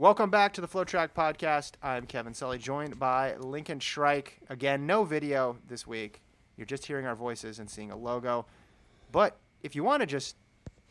[0.00, 1.72] Welcome back to the FloTrack Podcast.
[1.82, 4.28] I'm Kevin Sully, joined by Lincoln Shryack.
[4.48, 6.22] Again, no video this week.
[6.56, 8.46] You're just hearing our voices and seeing a logo.
[9.10, 10.36] But if you want to just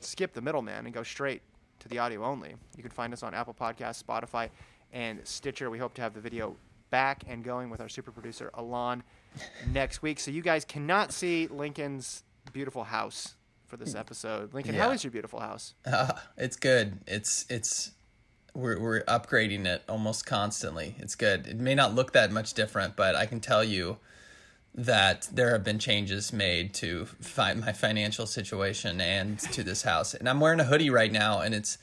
[0.02, 1.41] skip the middleman and go straight
[1.80, 4.49] to the audio only, you can find us on Apple Podcasts, Spotify,
[4.91, 5.69] and Stitcher.
[5.69, 6.58] We hope to have the video
[6.89, 9.03] back and going with our super producer, Alon,
[9.71, 10.19] next week.
[10.19, 13.36] So you guys cannot see Lincoln's beautiful house
[13.67, 14.53] for this episode.
[14.53, 14.94] Lincoln, how Yeah.
[14.95, 15.75] is your beautiful house?
[15.86, 16.99] Uh, it's good.
[17.08, 17.92] It's it's
[18.58, 20.95] we're we're upgrading it almost constantly.
[20.97, 21.45] It's good.
[21.47, 23.97] It may not look that much different, but I can tell you
[24.73, 30.14] that there have been changes made to fi- my financial situation and to this house.
[30.14, 31.77] And I'm wearing a hoodie right now, and it's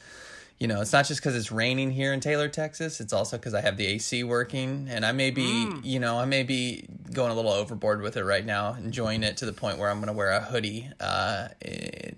[0.59, 3.01] you know it's not just because it's raining here in Taylor, Texas.
[3.01, 6.25] It's also because I have the AC working, and I may be you know I
[6.25, 9.79] may be going a little overboard with it right now, enjoying it to the point
[9.79, 12.17] where I'm going to wear a hoodie uh, in,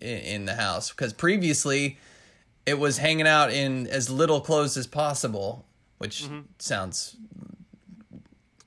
[0.00, 1.96] in the house because previously
[2.66, 5.64] it was hanging out in as little clothes as possible,
[5.98, 6.40] which mm-hmm.
[6.58, 7.16] sounds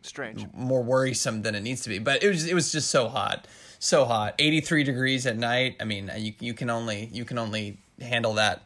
[0.02, 0.46] Strange.
[0.54, 2.00] more worrisome than it needs to be.
[2.00, 3.48] But it was it was just so hot,
[3.80, 4.36] so hot.
[4.40, 5.78] Eighty three degrees at night.
[5.80, 8.64] I mean, you you can only you can only handle that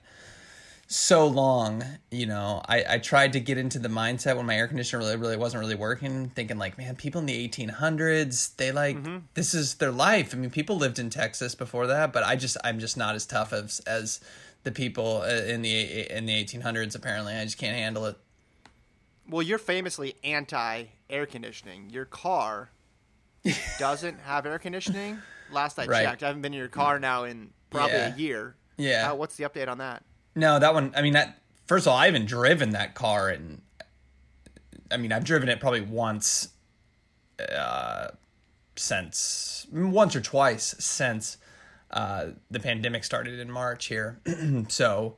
[0.88, 1.84] so long.
[2.12, 5.16] You know, I I tried to get into the mindset when my air conditioner really
[5.16, 9.20] really wasn't really working, thinking like, man, people in the eighteen hundreds, they like mm-hmm.
[9.34, 10.36] this is their life.
[10.36, 13.26] I mean, people lived in Texas before that, but I just I'm just not as
[13.26, 14.20] tough as as
[14.64, 16.96] the people uh, in the in the eighteen hundreds.
[16.96, 18.18] Apparently, I just can't handle it.
[19.30, 21.90] Well, you're famously anti air conditioning.
[21.90, 22.70] Your car
[23.80, 25.18] doesn't have air conditioning.
[25.52, 26.04] Last I Right.
[26.06, 28.14] checked, I haven't been in your car now in probably Yeah.
[28.14, 28.56] a year.
[28.78, 29.12] Yeah.
[29.12, 30.04] Uh, what's the update on that?
[30.36, 30.94] No, that one.
[30.96, 33.62] I mean, that first of all, I haven't driven that car, and
[34.90, 36.50] I mean, I've driven it probably once,
[37.40, 38.10] uh,
[38.76, 41.38] since once or twice since
[41.92, 44.20] uh, the pandemic started in March here.
[44.70, 45.16] so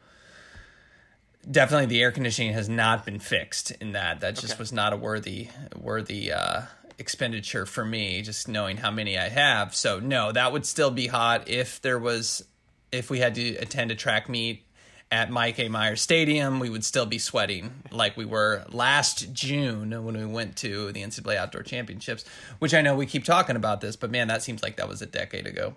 [1.50, 4.22] definitely, the air conditioning has not been fixed in that.
[4.22, 4.60] That just Okay.
[4.60, 6.62] was not a worthy worthy uh,
[6.98, 8.22] expenditure for me.
[8.22, 9.76] Just knowing how many I have.
[9.76, 12.46] So no, that would still be hot if there was
[12.92, 14.66] if we had to attend a track meet
[15.12, 15.68] at Mike A.
[15.68, 20.56] Meyer Stadium, we would still be sweating like we were last June when we went
[20.58, 22.26] to the NCAA Outdoor Championships,
[22.58, 25.04] which I know we keep talking about this, but man, that seems like that was
[25.04, 25.76] a decade ago.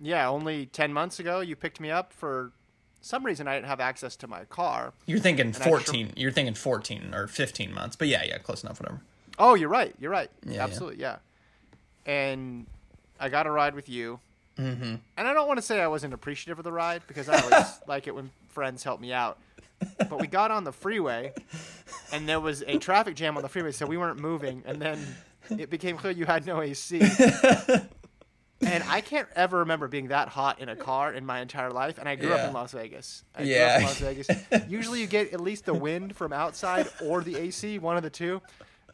[0.00, 2.52] Yeah, only 10 months ago, you picked me up for
[3.02, 4.92] some reason I didn't have access to my car.
[5.06, 8.62] You're thinking I sure- 14, you're thinking 14 or 15 months, but yeah, yeah, close
[8.62, 9.00] enough, whatever.
[9.38, 9.94] Oh, you're right.
[9.98, 10.30] You're right.
[10.44, 10.64] Yeah, yeah.
[10.64, 11.16] Absolutely, yeah.
[12.06, 12.66] And
[13.18, 14.20] I got a ride with you.
[14.58, 14.96] Mm-hmm.
[15.16, 17.80] And I don't want to say I wasn't appreciative of the ride because I always
[17.86, 19.38] like it when friends help me out.
[19.98, 21.32] But we got on the freeway
[22.12, 24.62] and there was a traffic jam on the freeway, so we weren't moving.
[24.66, 24.98] And then
[25.48, 27.00] it became clear you had no AC.
[28.66, 31.98] and I can't ever remember being that hot in a car in my entire life.
[31.98, 33.24] And I grew up in Las Vegas.
[33.34, 33.56] I Yeah.
[33.56, 34.68] grew up in Las Vegas.
[34.68, 38.10] Usually you get at least the wind from outside or the AC, one of the
[38.10, 38.42] two.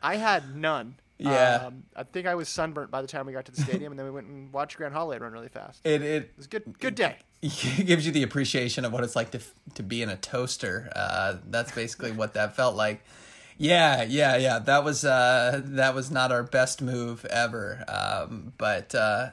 [0.02, 0.96] I had none.
[1.18, 1.64] Yeah.
[1.68, 3.98] Um, I think I was sunburnt by the time we got to the stadium, and
[3.98, 5.80] then we went and watched Grant Holloway run really fast.
[5.84, 7.16] It, it, It was a good, good day.
[7.42, 9.40] it gives you the appreciation of what it's like to
[9.74, 10.90] to be in a toaster.
[10.94, 13.02] Uh, that's basically what that felt like.
[13.58, 14.58] Yeah, yeah, yeah.
[14.58, 17.82] That was uh, that was not our best move ever.
[17.88, 19.30] Um, but uh,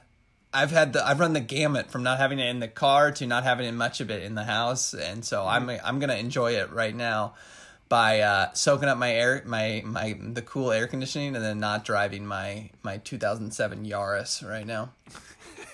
[0.53, 3.25] I've had the I've run the gamut from not having it in the car to
[3.25, 6.71] not having much of it in the house, and so I'm I'm gonna enjoy it
[6.71, 7.33] right now
[7.89, 11.85] by uh, soaking up my air my my the cool air conditioning and then not
[11.85, 14.91] driving my my 2007 Yaris right now.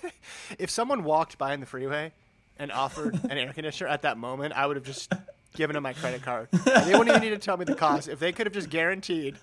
[0.57, 2.11] If someone walked by in the freeway
[2.57, 5.13] and offered an air conditioner at that moment, I would have just
[5.55, 6.47] given them my credit card.
[6.51, 8.07] They wouldn't even need to tell me the cost.
[8.07, 9.37] If they could have just guaranteed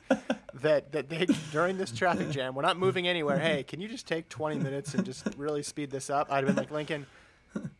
[0.62, 3.38] that that they during this traffic jam, we're not moving anywhere.
[3.38, 6.30] Hey, can you just take 20 minutes and just really speed this up?
[6.30, 7.06] I'd have been like, Lincoln,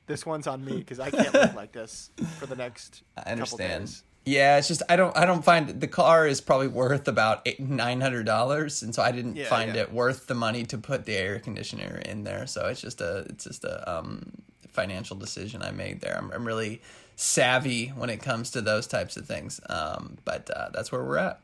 [0.07, 3.95] this one's on me because I can't live like this for the next I understand.
[4.25, 7.61] Yeah, it's just I don't I don't find the car is probably worth about eight,
[7.61, 9.83] nine hundred dollars, and so I didn't Yeah, find yeah.
[9.83, 12.47] it worth the money to put the air conditioner in there.
[12.49, 14.33] So it's just a it's just a um,
[14.73, 16.19] financial decision I made there.
[16.19, 16.83] I'm, I'm really
[17.15, 21.19] savvy when it comes to those types of things, um, but uh, that's where we're
[21.19, 21.41] at.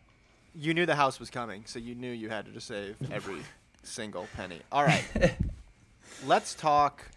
[0.55, 3.39] You knew the house was coming, so you knew you had to just save every
[3.83, 4.61] single penny.
[4.71, 5.05] All right.
[6.27, 7.09] Let's talk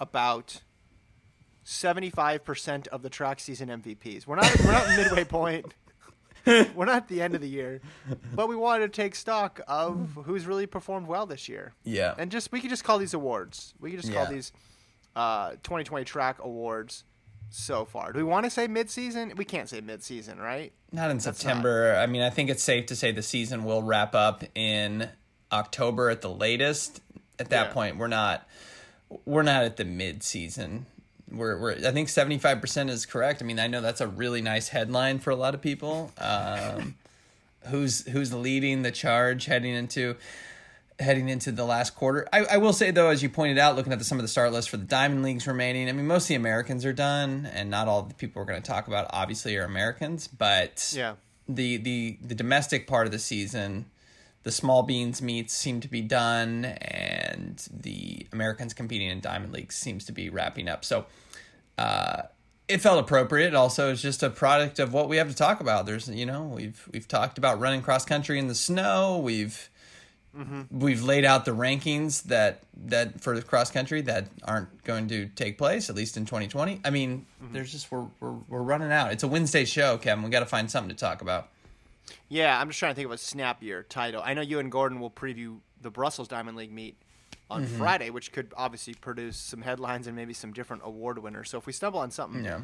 [0.00, 0.60] about
[1.66, 4.26] 75% of the track season MVPs.
[4.26, 5.66] We're not we're not midway point.
[6.46, 7.82] We're not at the end of the year,
[8.34, 11.74] but we wanted to take stock of who's really performed well this year.
[11.84, 12.14] Yeah.
[12.16, 13.74] And just we could just call these awards.
[13.78, 14.30] We could just call Yeah.
[14.30, 14.52] these
[15.14, 17.04] uh, 2020 track awards
[17.50, 18.12] so far.
[18.12, 19.32] Do we want to say mid-season?
[19.36, 20.72] We can't say mid-season, right?
[20.92, 21.96] Not in That's September.
[21.96, 25.08] I mean, I think it's safe to say the season will wrap up in
[25.52, 27.00] October at the latest.
[27.38, 27.72] At that Yeah.
[27.72, 28.46] point, we're not
[29.24, 30.84] we're not at the mid season.
[31.30, 33.40] We're, we're I think seventy five percent is correct.
[33.42, 36.10] I mean, I know that's a really nice headline for a lot of people.
[36.18, 36.96] Um,
[37.68, 40.16] who's who's leading the charge heading into
[41.00, 42.26] heading into the last quarter.
[42.32, 44.28] I, I will say though, as you pointed out, looking at the, some of the
[44.28, 47.48] start lists for the Diamond Leagues remaining, I mean, most of the Americans are done,
[47.52, 51.14] and not all the people we're going to talk about obviously are Americans, but Yeah.
[51.48, 53.86] the the the domestic part of the season,
[54.42, 59.76] the small beans meets seem to be done, and the Americans competing in Diamond Leagues
[59.76, 60.84] seems to be wrapping up.
[60.84, 61.06] So.
[61.76, 62.22] Uh,
[62.66, 63.54] it felt appropriate.
[63.54, 65.86] Also, it's just a product of what we have to talk about.
[65.86, 69.16] There's, you know, we've we've talked about running cross country in the snow.
[69.16, 69.70] We've
[70.70, 75.26] we've laid out the rankings that that for the cross country that aren't going to
[75.28, 76.80] take place at least in 2020.
[76.84, 79.12] I mean, there's just we're, we're we're running out.
[79.12, 80.22] It's a Wednesday show, Kevin.
[80.24, 81.48] We got to find something to talk about.
[82.28, 84.22] Yeah, I'm just trying to think of a snappier title.
[84.24, 86.96] I know you and Gordon will preview the Brussels Diamond League meet
[87.50, 87.78] on Mm-hmm.
[87.78, 91.48] Friday, which could obviously produce some headlines and maybe some different award winners.
[91.50, 92.60] So if we stumble on something Yeah.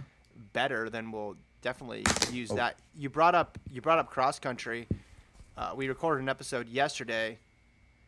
[0.52, 2.56] better, then we'll definitely use Oh.
[2.56, 2.76] that.
[2.94, 4.86] You brought up you brought up cross country.
[5.56, 7.38] Uh, we recorded an episode yesterday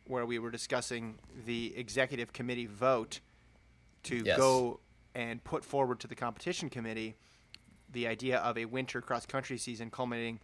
[0.09, 1.15] where we were discussing
[1.45, 3.19] the executive committee vote
[4.03, 4.37] to Yes.
[4.37, 4.79] go
[5.15, 7.15] and put forward to the competition committee
[7.91, 10.39] the idea of a winter cross country season culminating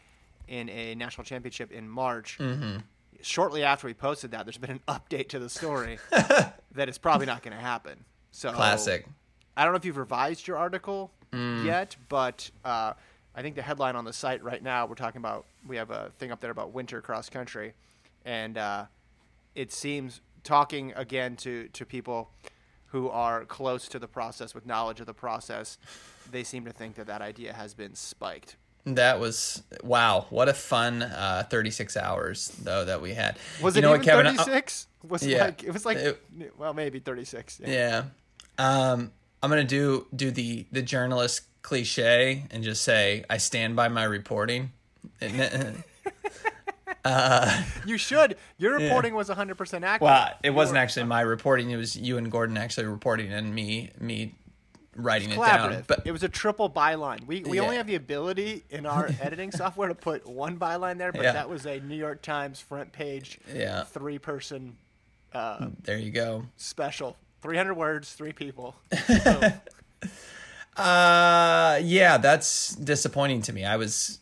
[0.48, 2.38] in a national championship in March.
[2.39, 2.77] Mm-hmm.
[3.21, 6.56] Shortly after we posted that, there's been an update to the story that
[6.89, 8.04] it's probably not going to happen.
[8.31, 9.06] So Classic.
[9.56, 11.65] I don't know if you've revised your article Mm.
[11.65, 12.94] yet, but uh,
[13.36, 15.45] I think the headline on the site right now we're talking about.
[15.68, 17.74] We have a thing up there about winter cross country,
[18.24, 18.86] and uh,
[19.56, 22.30] it seems talking again to to people
[22.88, 25.78] who are close to the process with knowledge of the process.
[26.32, 28.56] They seem to think that that idea has been spiked.
[28.86, 30.26] That was wow!
[30.30, 33.38] What a fun uh, 36 hours though that we had.
[33.62, 34.06] Was you it know even?
[34.06, 34.88] 36?
[35.08, 35.46] Was Yeah.
[35.46, 36.22] like it was like It-
[36.58, 37.62] well maybe 36.
[37.64, 37.70] Yeah.
[37.70, 38.04] Yeah.
[38.92, 39.12] Um,
[39.42, 44.04] I'm gonna do do the the journalist cliche and just say I stand by my
[44.04, 44.72] reporting.
[47.05, 48.38] And, You should.
[48.57, 50.01] Your reporting was 100% accurate.
[50.01, 51.69] well, it wasn't actually my reporting.
[51.72, 54.36] It was you and Gordon actually reporting and me me
[54.95, 55.72] writing it collaborative.
[55.72, 55.83] down.
[55.88, 57.25] But it was a triple byline.
[57.25, 61.12] We we only have the ability in our editing software to put one byline there,
[61.12, 61.31] but Yeah.
[61.33, 63.83] that was a New York Times front page, Yeah.
[63.86, 64.77] three person
[65.33, 66.45] uh, there you go.
[66.57, 67.17] special.
[67.41, 68.75] 300 words, three people.
[70.75, 73.63] Uh, yeah, that's disappointing to me.
[73.63, 74.19] I was,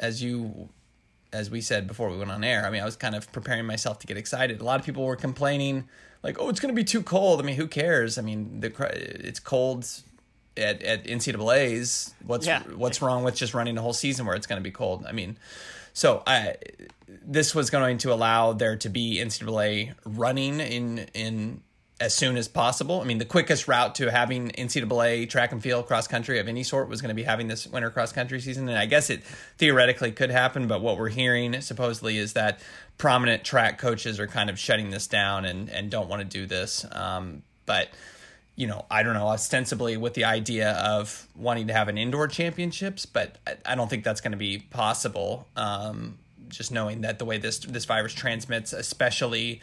[0.00, 0.70] as you,
[1.32, 2.64] as we said before we went on air.
[2.66, 4.60] I mean, I was kind of preparing myself to get excited.
[4.60, 5.88] A lot of people were complaining,
[6.22, 8.18] like, "Oh, it's going to be too cold." I mean, who cares?
[8.18, 8.70] I mean, the
[9.26, 9.86] it's cold
[10.56, 12.14] at at NCAA's.
[12.26, 12.62] What's Yeah.
[12.74, 15.04] what's wrong with just running a whole season where it's going to be cold?
[15.06, 15.38] I mean,
[15.92, 16.56] so I
[17.24, 21.62] this was going to allow there to be NCAA running in in
[22.02, 23.00] as soon as possible.
[23.00, 26.64] I mean, the quickest route to having NCAA track and field cross country of any
[26.64, 29.22] sort was going to be having this winter cross country season, and I guess it
[29.56, 30.66] theoretically could happen.
[30.66, 32.58] But what we're hearing supposedly is that
[32.98, 36.44] prominent track coaches are kind of shutting this down and and don't want to do
[36.44, 36.84] this.
[36.90, 37.88] Um, but
[38.56, 42.26] you know, I don't know, ostensibly with the idea of wanting to have an indoor
[42.26, 45.46] championships, but I, I don't think that's going to be possible.
[45.54, 46.18] Um,
[46.48, 49.62] just knowing that the way this this virus transmits, especially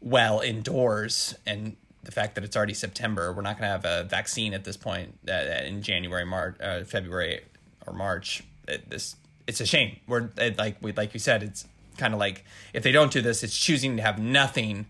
[0.00, 1.76] well indoors and
[2.08, 4.78] the fact that it's already September, we're not going to have a vaccine at this
[4.78, 7.42] point uh, in January, March, uh, February,
[7.86, 8.42] or March.
[8.66, 9.98] It, this it's a shame.
[10.06, 11.66] We're it, like we like you said, it's
[11.98, 14.86] kind of like if they don't do this, it's choosing to have nothing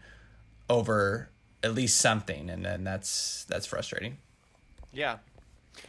[0.71, 1.31] over
[1.65, 4.19] at least something, and then that's that's frustrating.
[4.93, 5.19] Yeah,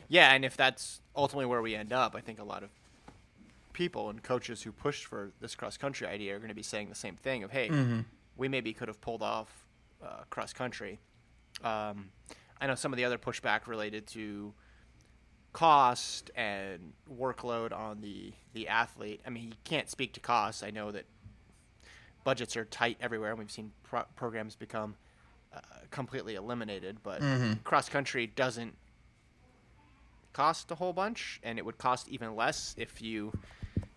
[0.07, 2.69] yeah, and if that's ultimately where we end up, I think a lot of
[3.73, 6.89] people and coaches who pushed for this cross country idea are going to be saying
[6.89, 7.99] the same thing of, hey, Mm-hmm.
[8.39, 9.67] We maybe could have pulled off
[10.03, 10.97] uh, cross country.
[11.63, 12.09] Um,
[12.59, 14.53] I know some of the other pushback related to
[15.51, 19.21] cost and workload on the the athlete.
[19.27, 20.63] I mean, you can't speak to costs.
[20.63, 21.05] I know that
[22.23, 24.95] budgets are tight everywhere, and we've seen pro- programs become
[25.53, 25.59] uh,
[25.91, 26.97] completely eliminated.
[27.03, 27.21] But
[27.63, 28.75] cross country doesn't
[30.31, 33.33] cost a whole bunch, and it would cost even less if you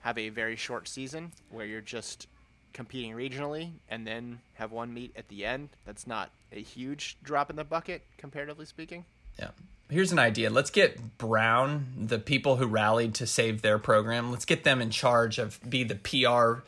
[0.01, 2.27] have a very short season where you're just
[2.73, 5.71] competing regionally and then have one meet at the end.
[5.85, 9.05] That's not a huge drop in the bucket, comparatively speaking.
[9.39, 9.51] Yeah.
[9.91, 10.49] Here's an idea.
[10.49, 14.91] Let's get Brown, the people who rallied to save their program, let's get them in
[14.91, 16.65] charge of be the PR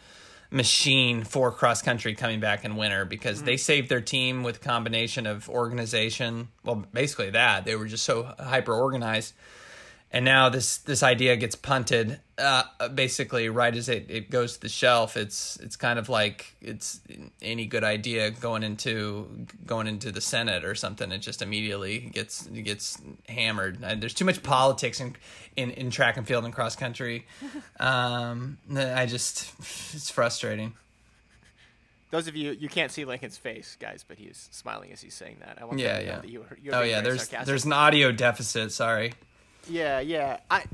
[0.50, 3.46] machine for cross country coming back in winter because mm-hmm.
[3.46, 6.48] they saved their team with a combination of organization.
[6.64, 7.64] Well, basically that.
[7.64, 9.34] They were just so hyper organized.
[10.14, 12.62] And now this this idea gets punted uh,
[12.94, 15.16] basically right as it, it goes to the shelf.
[15.16, 17.00] It's it's kind of like it's
[17.42, 21.10] any good idea going into going into the Senate or something.
[21.10, 22.96] It just immediately gets gets
[23.28, 23.78] hammered.
[23.82, 25.16] And there's too much politics in,
[25.56, 27.26] in in track and field and cross country.
[27.80, 29.52] Um, I just
[29.94, 30.74] it's frustrating.
[32.12, 35.38] Those of you you can't see Lincoln's face, guys, but he's smiling as he's saying
[35.40, 35.58] that.
[35.60, 36.20] I want Yeah, them to know yeah.
[36.20, 37.46] that you were, you're Oh yeah, there's sarcastic.
[37.48, 38.70] there's an audio deficit.
[38.70, 39.12] Sorry.
[39.68, 40.38] Yeah, yeah.
[40.50, 40.64] I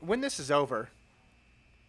[0.00, 0.88] when this is over,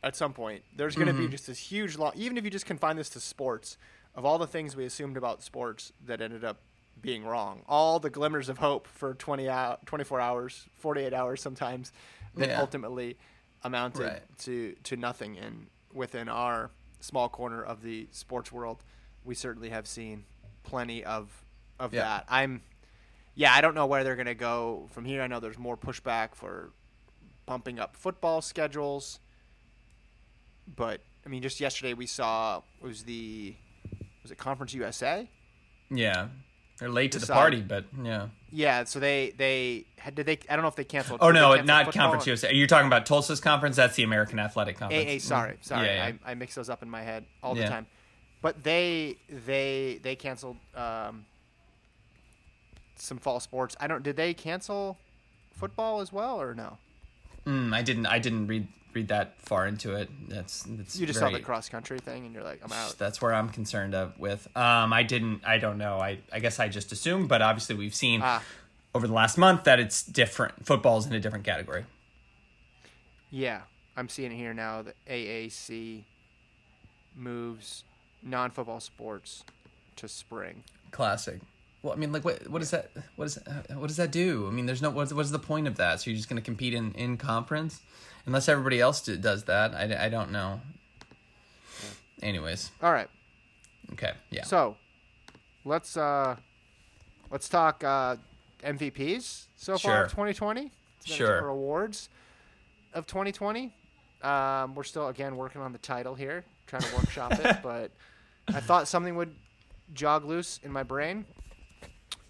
[0.03, 1.25] at some point, there's going to Mm-hmm.
[1.25, 2.13] be just this huge long.
[2.15, 3.77] Even if you just confine this to sports,
[4.15, 6.57] of all the things we assumed about sports that ended up
[7.01, 11.91] being wrong, all the glimmers of hope for 20 hour, 24 hours, 48 hours sometimes,
[12.35, 12.59] that Yeah.
[12.59, 13.17] ultimately
[13.63, 14.37] amounted Right.
[14.39, 15.37] to to nothing.
[15.37, 18.83] And within our small corner of the sports world,
[19.23, 20.25] we certainly have seen
[20.63, 21.43] plenty of
[21.79, 22.01] of Yeah.
[22.03, 22.25] that.
[22.29, 22.63] I'm
[23.37, 25.21] yeah, I don't know where they're going to go from here.
[25.21, 26.71] I know there's more pushback for
[27.45, 29.19] bumping up football schedules,
[30.75, 33.55] but I mean, just yesterday we saw was the
[34.23, 35.29] was it Conference USA?
[35.91, 36.29] Yeah,
[36.79, 38.29] they're late to the party, but yeah.
[38.49, 41.19] Yeah, so they they had did they I don't know if they canceled.
[41.21, 42.53] Oh no, not football Conference USA.
[42.53, 43.75] You're talking about Tulsa's conference.
[43.75, 45.23] That's the American Athletic Conference.
[45.23, 46.13] AA, sorry, sorry, Yeah, yeah.
[46.25, 47.69] I, I mix those up in my head all the Yeah.
[47.69, 47.85] time.
[48.41, 51.25] But they they they canceled um,
[53.01, 53.75] some fall sports.
[53.79, 54.03] I don't.
[54.03, 54.97] Did they cancel
[55.53, 56.77] football as well or no?
[57.45, 58.05] Mm, I didn't.
[58.05, 60.09] I didn't read read that far into it.
[60.29, 60.99] That's that's.
[60.99, 62.95] You just very, saw the cross country thing and you're like, I'm out.
[62.97, 64.47] That's where I'm concerned of with.
[64.57, 65.41] Um, I didn't.
[65.45, 65.99] I don't know.
[65.99, 68.43] I I guess I just assumed, but obviously we've seen Ah.
[68.95, 70.65] over the last month that it's different.
[70.65, 71.85] Football's in a different category.
[73.29, 73.61] Yeah,
[73.95, 74.81] I'm seeing it here now.
[74.81, 76.03] The AAC
[77.15, 77.83] moves
[78.23, 79.43] non-football sports
[79.97, 80.63] to spring.
[80.91, 81.39] Classic.
[81.83, 83.39] Well, I mean, like, what what does that what does
[83.73, 84.47] what does that do?
[84.47, 86.01] I mean, there's no what's what's the point of that?
[86.01, 87.81] So you're just going to compete in in conference,
[88.25, 89.73] unless everybody else do, does that.
[89.75, 90.61] I, I don't know.
[92.23, 93.07] Anyways, All right,
[93.93, 94.75] okay, yeah, so
[95.65, 96.35] let's uh
[97.29, 98.15] let's talk uh
[98.63, 100.71] MVPs so far of 2020.
[101.01, 101.47] It's Sure.
[101.47, 102.09] awards
[102.93, 103.71] of 2020.
[104.23, 107.91] Um, we're still again working on the title here, trying to workshop it, but
[108.47, 109.35] I thought something would
[109.93, 111.23] jog loose in my brain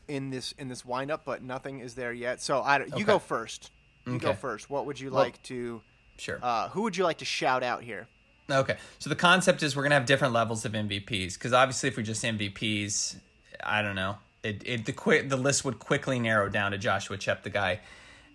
[0.07, 2.41] in this in this windup, but nothing is there yet.
[2.41, 3.71] So I you go first.
[4.05, 4.69] You go first.
[4.69, 5.81] What would you Well- like to?
[6.17, 6.39] sure.
[6.41, 8.07] Uh, who would you like to shout out here?
[8.49, 11.97] Okay, so the concept is we're gonna have different levels of MVPs because obviously if
[11.97, 13.17] we just MVPs,
[13.63, 17.17] I don't know, it, it the quick the list would quickly narrow down to Joshua
[17.17, 17.79] Cheptegei,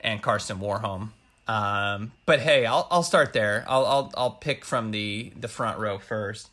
[0.01, 1.11] and Karsten Warholm.
[1.49, 3.65] Um, but hey, I'll I'll start there.
[3.67, 6.51] I'll I'll I'll pick from the the front row first.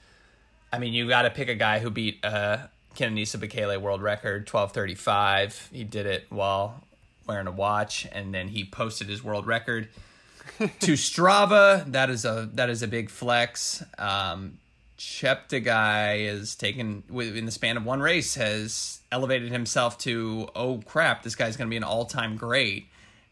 [0.72, 2.58] I mean, you got to pick a guy who beat uh
[3.00, 5.70] Kenenisa Bekele world record twelve thirty five.
[5.72, 6.84] He did it while
[7.26, 9.88] wearing a watch, and then he posted his world record
[10.58, 11.90] to Strava.
[11.92, 13.82] That is a that is a big flex.
[13.98, 14.60] Um,
[14.98, 21.24] Cheptegei is taken in the span of one race has elevated himself to oh crap,
[21.24, 22.88] this guy's going to be an all time great,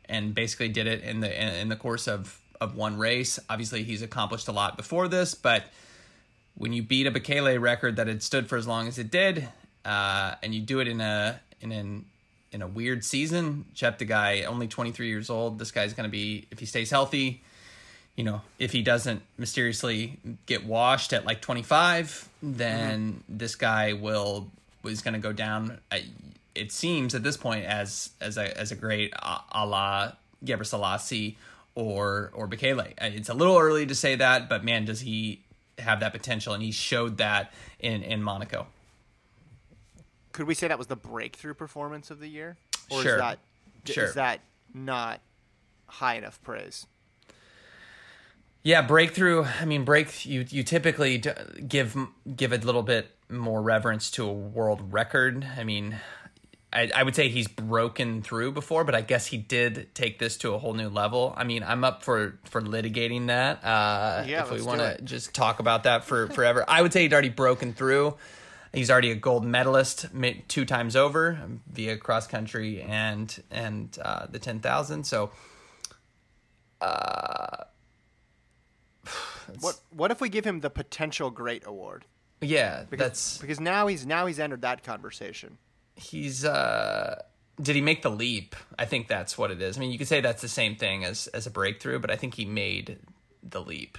[0.06, 3.38] and basically did it in the in the course of of one race.
[3.50, 5.66] Obviously, he's accomplished a lot before this, but
[6.58, 9.48] when you beat a Bekele record that had stood for as long as it did,
[9.86, 12.06] uh, and you do it in a in an
[12.52, 15.60] in a weird season, Cheptegei only 23 years old.
[15.60, 17.44] This guy's going to be if he stays healthy,
[18.16, 23.38] you know, if he doesn't mysteriously get washed at like 25, then mm-hmm.
[23.38, 24.50] this guy will
[24.84, 25.80] is going to go down.
[26.56, 31.38] It seems at this point as as a as a great a la Gebre Selassie
[31.76, 32.94] or or Bekele.
[33.00, 35.42] It's a little early to say that, but man, does he
[35.80, 36.54] have that potential?
[36.54, 38.68] And he showed that in in Monaco.
[40.32, 42.58] Could we say that was the breakthrough performance of the year,
[42.92, 43.16] or sure.
[43.16, 43.40] is that
[43.86, 44.06] sure.
[44.06, 44.42] is that
[44.74, 45.22] not
[45.88, 46.86] high enough praise?
[48.64, 49.46] Yeah, breakthrough.
[49.46, 50.26] I mean, break.
[50.26, 51.24] You you typically
[51.68, 51.98] give
[52.36, 55.48] give a little bit more reverence to a world record.
[55.58, 55.96] I mean,
[56.72, 60.38] I, I would say he's broken through before, but I guess he did take this
[60.40, 61.34] to a whole new level.
[61.38, 63.64] I mean, I'm up for for litigating that.
[63.64, 67.04] Uh, yeah, if we want to just talk about that for forever, I would say
[67.04, 68.16] he'd already broken through.
[68.74, 70.08] He's already a gold medalist
[70.50, 71.40] two times over
[71.72, 75.06] via cross country and and uh, the ten thousand.
[75.06, 75.32] So.
[76.82, 77.64] Uh,
[79.62, 82.06] what what if we give him the potential great award?
[82.42, 85.58] Yeah, because, that's because now he's now he's entered that conversation.
[85.98, 87.24] He's uh
[87.62, 88.56] did he make the leap?
[88.78, 89.78] I think that's what it is.
[89.78, 92.16] I mean, you could say that's the same thing as as a breakthrough, but I
[92.16, 93.00] think he made
[93.44, 93.98] the leap.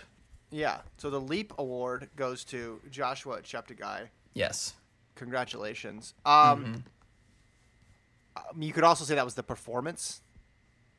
[0.50, 0.78] Yeah.
[0.96, 4.08] So the leap award goes to Joshua Cheptegei.
[4.34, 4.74] Yes.
[5.16, 6.14] Congratulations.
[6.24, 6.74] Um, mm-hmm.
[8.36, 10.22] um, you could also say that was the performance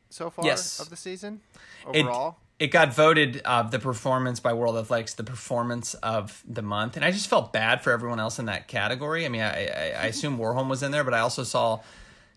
[0.10, 0.80] so far yes.
[0.80, 1.42] of the season
[1.86, 2.38] overall.
[2.60, 7.06] It, got voted uh, the performance by World Athletics the performance of the month, and
[7.06, 9.26] I just felt bad for everyone else in that category.
[9.26, 11.80] I mean, I, I, I assume Warholm was in there, but I also saw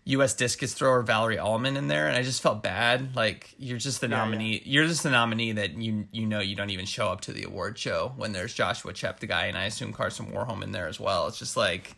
[0.05, 0.33] U.S.
[0.33, 3.15] discus thrower Valerie Allman in there, and I just felt bad.
[3.15, 4.55] Like you're just the yeah, nominee.
[4.55, 4.61] Yeah.
[4.65, 7.43] You're just the nominee that you you know you don't even show up to the
[7.43, 11.27] award show when there's Joshua Cheptegei, and I assume Karsten Warholm in there as well.
[11.27, 11.95] It's just like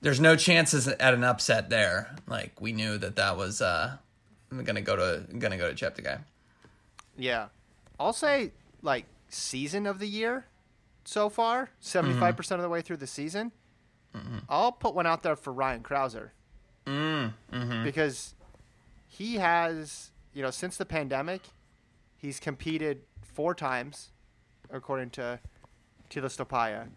[0.00, 2.16] there's no chances at an upset there.
[2.26, 3.96] Like we knew that that was uh,
[4.64, 6.20] gonna go to gonna go to Cheptegei.
[7.16, 7.48] Yeah.
[7.98, 8.52] I'll say
[8.82, 10.46] like season of the year
[11.04, 12.54] so far, 75% mm-hmm.
[12.54, 13.52] of the way through the season.
[14.14, 14.38] Mm-hmm.
[14.48, 16.32] I'll put one out there for Ryan Crouser.
[16.86, 17.84] Mm, mm-hmm.
[17.84, 18.34] Because
[19.06, 21.42] he has, you know, since the pandemic,
[22.16, 24.10] he's competed four times,
[24.70, 25.38] according to
[26.10, 26.88] Tilastopaja.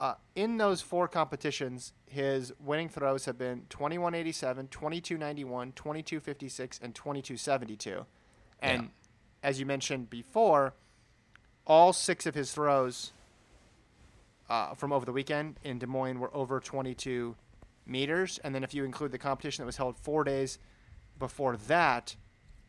[0.00, 8.06] Uh, in those four competitions, his winning throws have been 2187, 2291, 2256, and 2272.
[8.60, 8.88] And yeah
[9.42, 10.74] as you mentioned before,
[11.66, 13.12] all six of his throws
[14.48, 17.36] uh, from over the weekend in Des Moines were over 22
[17.86, 18.38] meters.
[18.42, 20.58] And then if you include the competition that was held four days
[21.18, 22.16] before that,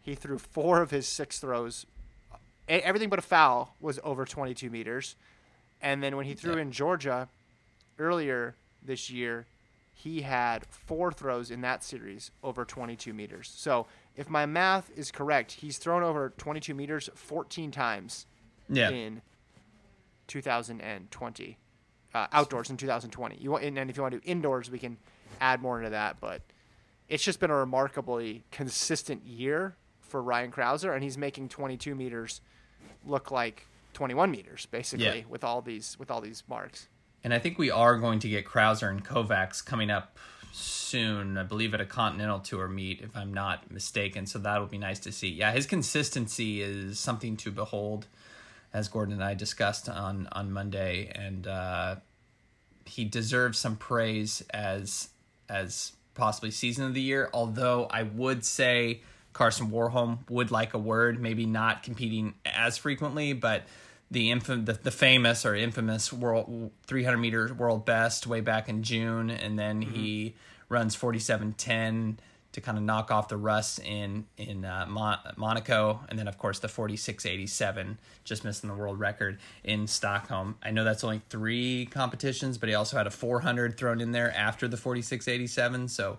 [0.02, 1.86] he threw four of his six throws.
[2.68, 5.16] Everything but a foul was over 22 meters.
[5.82, 7.30] And then when he threw in Georgia
[7.98, 9.48] earlier this year,
[9.94, 13.52] he had four throws in that series over 22 meters.
[13.56, 13.88] So
[14.20, 18.28] if my math is correct, he's thrown over 22 meters 14 times
[18.68, 18.90] yeah.
[18.90, 19.22] in
[20.28, 21.58] 2020.
[22.14, 23.38] Uh, outdoors in 2020.
[23.40, 24.98] You want, and, and if you want to do indoors, we can
[25.40, 26.20] add more into that.
[26.20, 26.42] But
[27.08, 32.42] it's just been a remarkably consistent year for Ryan Crouser, and he's making 22 meters
[33.06, 35.24] look like 21 meters, basically, yeah.
[35.30, 36.90] with all these with all these marks.
[37.24, 40.18] And I think we are going to get Crouser and Kovacs coming up
[40.52, 41.38] soon.
[41.38, 44.26] I believe at a Continental Tour meet, if I'm not mistaken.
[44.26, 45.30] So that'll be nice to see.
[45.30, 48.08] Yeah, his consistency is something to behold,
[48.74, 51.96] as Gordon and I discussed on on Monday, and uh,
[52.86, 55.10] he deserves some praise as
[55.48, 57.30] as possibly season of the year.
[57.34, 59.02] Although I would say
[59.34, 63.64] Karsten Warholm would like a word, maybe not competing as frequently, but
[64.12, 68.84] the infam- the, the famous or infamous world 300 meter world best way back in
[68.84, 69.94] June, and then mm-hmm.
[69.94, 70.36] he
[70.68, 72.18] runs 47.10
[72.52, 76.38] to kind of knock off the rust in in uh, Mon- Monaco, and then of
[76.38, 80.56] course the 46.87, just missing the world record in Stockholm.
[80.64, 84.36] I know that's only three competitions, but he also had a 400 thrown in there
[84.36, 86.18] after the 46.87, so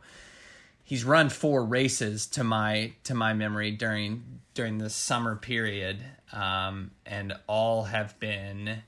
[0.90, 5.98] he's run four races to my to my memory during during the summer period,
[6.32, 8.82] um, and all have been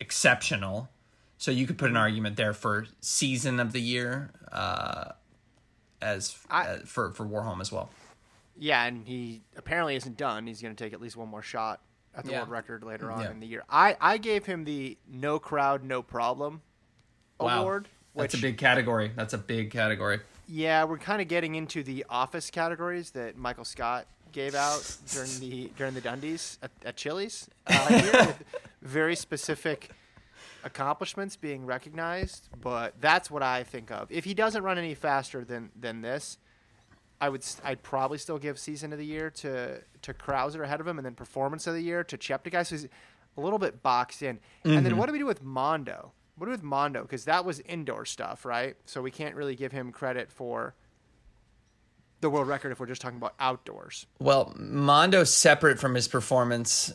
[0.00, 0.88] exceptional.
[1.36, 5.12] So you could put an argument there for season of the year uh,
[6.00, 7.90] as, I, uh, for for Warholm as well.
[8.56, 10.46] Yeah, and he apparently isn't done.
[10.46, 11.80] He's going to take at least one more shot
[12.14, 12.38] at the yeah.
[12.38, 13.30] world record later on yeah.
[13.30, 13.62] in the year.
[13.68, 16.62] I I gave him the no crowd no problem
[17.38, 17.60] wow.
[17.60, 17.88] award.
[18.14, 19.12] That's a big category.
[19.14, 20.20] That's a big category.
[20.54, 25.30] Yeah, we're kind of getting into the office categories that Michael Scott gave out during
[25.40, 27.48] the during the Dundies at, at Chili's.
[27.66, 28.32] Uh,
[28.82, 29.92] very specific
[30.62, 34.12] accomplishments being recognized, but that's what I think of.
[34.12, 36.36] If he doesn't run any faster than than this,
[37.18, 40.86] I would I'd probably still give season of the year to to Crouser ahead of
[40.86, 42.66] him, and then performance of the year to Cheptegei.
[42.66, 42.88] So he's
[43.38, 44.38] a little bit boxed in.
[44.64, 46.12] And then what do we do with Mondo?
[46.36, 47.02] What with Mondo?
[47.02, 48.76] Because that was indoor stuff, right?
[48.86, 50.74] So we can't really give him credit for
[52.20, 54.06] the world record if we're just talking about outdoors.
[54.18, 56.92] Well, Mondo separate from his performance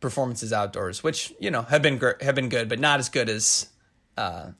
[0.00, 3.28] performances outdoors, which you know have been gr- have been good, but not as good
[3.28, 3.68] as
[4.16, 4.50] uh,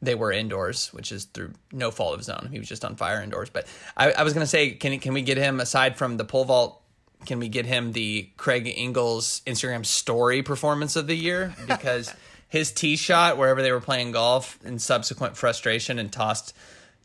[0.00, 2.48] they were indoors, which is through no fault of his own.
[2.50, 3.50] He was just on fire indoors.
[3.50, 6.44] But I, I was gonna say, can can we get him aside from the pole
[6.44, 6.82] vault?
[7.26, 12.14] Can we get him the Craig Engels Instagram story performance of the year because
[12.48, 16.54] his tee shot wherever they were playing golf in subsequent frustration and tossed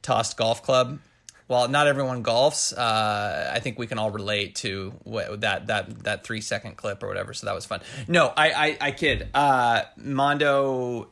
[0.01, 0.99] tossed golf club
[1.47, 6.03] while not everyone golfs, uh, I think we can all relate to what, that that
[6.03, 7.33] that three second clip or whatever.
[7.33, 7.81] So that was fun.
[8.07, 9.29] No, I I, I kid.
[9.33, 11.09] Uh, Mondo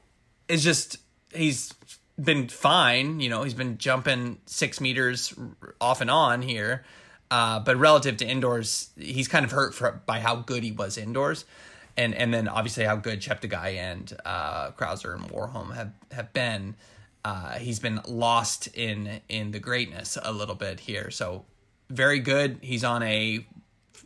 [0.48, 0.98] is just
[1.34, 1.74] he's
[2.22, 3.20] been fine.
[3.20, 5.34] You know, he's been jumping six meters
[5.80, 6.84] off and on here.
[7.30, 10.98] Uh, but relative to indoors, he's kind of hurt for, by how good he was
[10.98, 11.46] indoors,
[11.98, 16.76] and and then obviously how good Cheptegei and uh, Crouser and Warholm have have been
[17.24, 21.12] uh, he's been lost in in the greatness a little bit here.
[21.12, 21.46] So
[21.90, 22.60] very good.
[22.62, 23.46] He's on a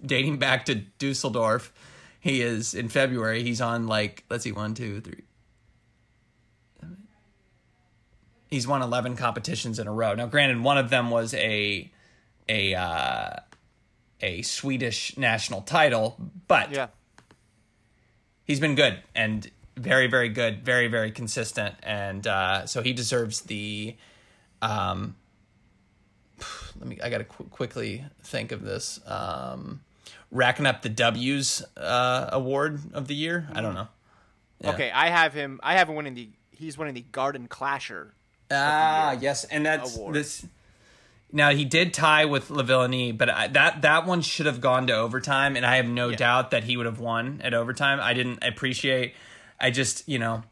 [0.05, 1.71] dating back to Dusseldorf.
[2.19, 3.43] He is in February.
[3.43, 5.23] He's on like let's see, one, two, three.
[8.47, 10.15] He's won eleven competitions in a row.
[10.15, 11.91] Now, granted, one of them was a
[12.47, 13.35] a uh,
[14.21, 16.15] a Swedish national title,
[16.47, 16.87] but Yeah.
[18.45, 23.41] He's been good and very very good very very consistent and uh, so he deserves
[23.41, 23.95] the
[24.61, 25.15] um
[26.79, 29.81] let me i gotta qu- quickly think of this um
[30.31, 33.87] racking up the w's uh award of the year i don't know
[34.61, 34.71] Yeah.
[34.71, 35.59] Okay, I have him.
[35.61, 36.29] I have him winning the.
[36.49, 38.13] He's winning the Garden Clasher.
[38.49, 40.15] ah yes and that's award.
[40.15, 40.45] this
[41.31, 44.93] now he did tie with Lavillenie, but I, that that one should have gone to
[44.95, 46.17] overtime, and I have no Yeah.
[46.17, 47.99] doubt that he would have won at overtime.
[48.01, 49.13] I didn't appreciate.
[49.59, 50.43] I just you know,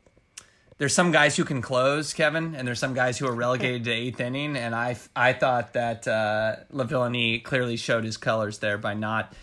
[0.78, 3.92] there's some guys who can close, Kevin, and there's some guys who are relegated to
[3.92, 8.94] eighth inning, and I I thought that uh, Lavillenie clearly showed his colors there by
[8.94, 9.34] not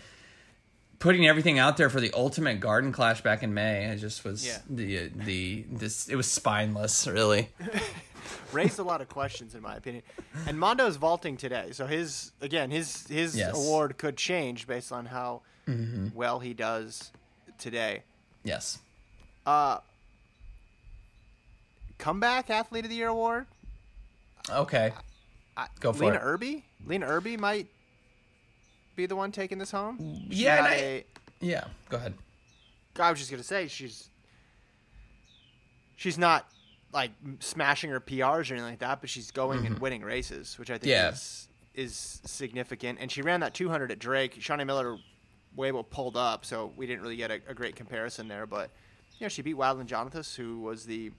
[0.99, 3.85] putting everything out there for the ultimate Garden Clash back in May.
[3.85, 4.59] It just was Yeah.
[4.69, 7.49] the the this it was spineless, really.
[8.53, 10.03] raised a lot of questions in my opinion.
[10.47, 13.55] And Mondo's vaulting today, so his again his his Yes.
[13.55, 15.41] award could change based on how
[16.13, 17.11] well he does
[17.57, 18.03] today.
[18.43, 18.79] Yes.
[19.45, 19.77] Uh,
[21.97, 23.45] comeback athlete of the year award.
[24.49, 24.91] Okay.
[25.55, 26.07] I, Go for it.
[26.07, 26.21] Lynna it.
[26.23, 26.65] Irby.
[26.87, 27.67] Lynna Irby might
[28.95, 29.97] be the one taking this home.
[30.29, 31.05] Yeah, I- a-
[31.39, 31.65] Yeah.
[31.89, 32.13] Go ahead.
[32.99, 34.09] I was just gonna say she's
[35.95, 36.47] she's not
[36.93, 40.69] like smashing her PRs or anything like that, but she's going and winning races, which
[40.69, 40.89] I think Mm-hmm.
[41.05, 41.09] Yeah.
[41.11, 42.99] is is significant.
[43.01, 44.35] And she ran that 200 at Drake.
[44.39, 44.97] Shawnee Miller
[45.57, 48.45] Weibo pulled up, so we didn't really get a, a great comparison there.
[48.45, 48.69] But
[49.19, 51.11] you know, she beat Wadeline Jonathas, who was the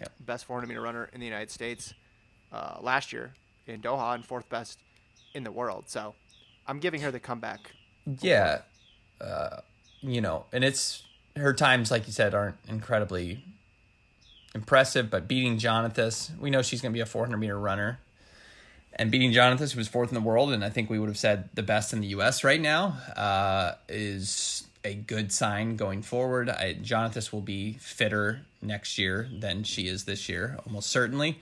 [0.00, 0.12] Yep.
[0.26, 1.94] best 400 meter runner in the United States
[2.50, 3.32] uh, last year
[3.68, 4.80] in Doha and fourth best
[5.34, 5.84] in the world.
[5.86, 6.16] So
[6.66, 7.70] I'm giving her the comeback.
[8.20, 8.62] Yeah.
[9.20, 9.58] Uh,
[10.00, 11.04] you know, and it's
[11.36, 13.44] her times, like you said, aren't incredibly
[14.54, 17.98] impressive, but beating Jonathas, we know she's going to be a 400 meter runner.
[18.96, 21.18] And beating Jonathas, who was fourth in the world, and I think we would have
[21.18, 22.44] said the best in the U.S.
[22.44, 26.48] right now, uh, is a good sign going forward.
[26.48, 31.40] I, Jonathas will be fitter next year than she is this year, almost certainly.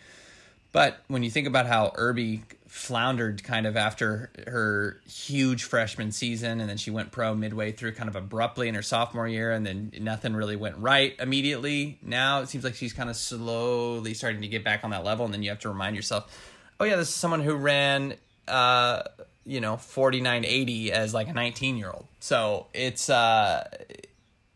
[0.73, 6.61] But when you think about how Irby floundered kind of after her huge freshman season,
[6.61, 9.67] and then she went pro midway through kind of abruptly in her sophomore year, and
[9.67, 11.99] then nothing really went right immediately.
[12.03, 15.27] Now it seems like she's kind of slowly starting to get back on that level,
[15.27, 16.35] and then you have to remind yourself,
[16.81, 18.15] oh yeah, this is someone who ran,
[18.49, 19.03] uh,
[19.45, 22.07] you know, forty nine eighty as like a nineteen year old.
[22.21, 23.69] So it's uh,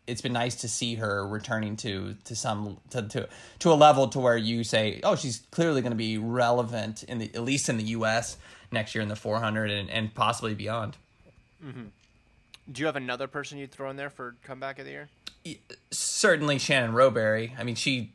[0.07, 4.07] it's been nice to see her returning to to some to to, to a level
[4.09, 7.69] to where you say, oh, she's clearly going to be relevant in the at least
[7.69, 8.37] in the U.S.
[8.71, 10.97] next year in the 400 and, and possibly beyond.
[11.63, 11.85] Mm-hmm.
[12.71, 15.09] Do you have another person you'd throw in there for comeback of the year?
[15.91, 17.55] Certainly Shannon Rowbury.
[17.57, 18.11] I mean, she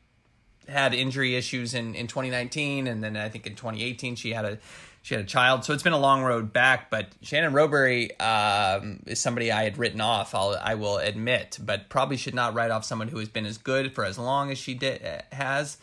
[0.68, 4.58] had injury issues in, in 2019, and then I think in 2018 she had a
[5.02, 5.64] she had a child.
[5.64, 6.88] So it's been a long road back.
[6.88, 10.34] But Shannon Rowbury um, is somebody I had written off.
[10.34, 13.58] I'll, I will admit, but probably should not write off someone who has been as
[13.58, 15.76] good for as long as she did has.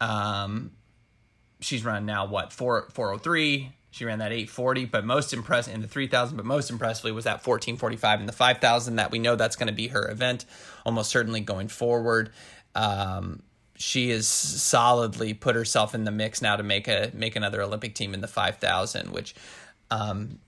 [0.00, 0.72] Um,
[1.60, 3.72] she's run now what four four oh three.
[3.90, 6.36] She ran that eight forty, but most impressive in the three thousand.
[6.36, 8.96] But most impressively was that fourteen forty five in the five thousand.
[8.96, 10.44] That we know that's going to be her event,
[10.84, 12.30] almost certainly going forward.
[12.74, 13.42] Um,
[13.78, 17.94] she has solidly put herself in the mix now to make a make another Olympic
[17.94, 19.34] team in the 5000 which
[19.90, 20.38] um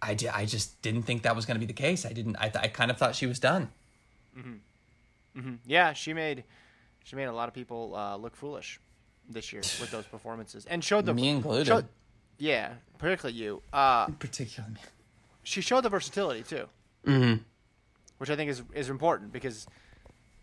[0.00, 2.06] I, I just didn't think that was going to be the case.
[2.06, 3.70] I didn't I, th- I kind of thought she was done.
[4.38, 5.38] Mm-hmm.
[5.38, 5.54] Mm-hmm.
[5.66, 6.44] Yeah, she made
[7.04, 8.80] she made a lot of people uh, look foolish
[9.28, 11.66] this year with those performances and showed the me included.
[11.66, 11.86] Showed,
[12.38, 13.62] yeah, particularly you.
[13.72, 14.80] Uh, particularly me.
[15.42, 16.68] She showed the versatility too,
[17.06, 17.42] mm-hmm.
[18.18, 19.66] which I think is is important because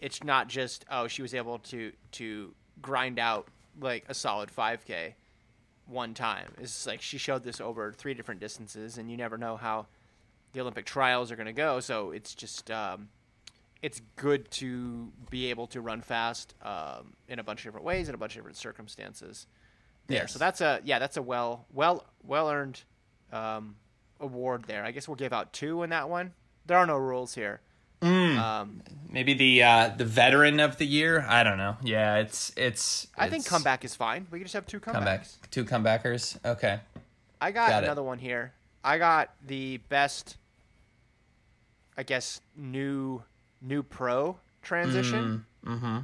[0.06, 3.48] it's not just oh she was able to to grind out
[3.82, 5.14] like a solid 5k
[5.88, 6.54] one time.
[6.62, 9.88] It's like she showed this over three different distances and you never know how
[10.54, 11.80] the olympic trials are going to go.
[11.80, 13.10] So it's just um,
[13.82, 18.08] it's good to be able to run fast um, in a bunch of different ways
[18.08, 19.48] in a bunch of different circumstances
[20.06, 20.22] there.
[20.22, 20.34] Yes.
[20.34, 22.84] so that's a yeah that's a well well well earned
[23.34, 23.76] um,
[24.20, 24.86] award there.
[24.86, 26.34] I guess we'll give out two in that one.
[26.68, 27.62] There are no rules here
[28.06, 31.26] um, Maybe the uh, the veteran of the year.
[31.28, 31.78] I don't know.
[31.82, 33.08] Yeah, it's it's.
[33.18, 34.28] I think comeback is fine.
[34.32, 34.94] We can just have two comebacks.
[34.94, 35.26] comeback.
[35.52, 36.38] Two comebackers.
[36.46, 36.80] Okay.
[37.40, 37.86] I got, Got it.
[37.88, 38.54] another one here.
[38.84, 40.38] I got the best,
[41.98, 43.24] I guess, new
[43.62, 45.98] new pro transition Mm-hmm.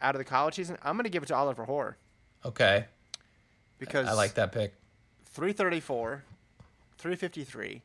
[0.00, 0.78] out of the college season.
[0.82, 1.96] I'm going to give it to Oliver Hoare
[2.44, 2.86] Okay.
[3.78, 4.72] because I like that pick.
[5.26, 6.22] 334,
[6.98, 7.82] 353,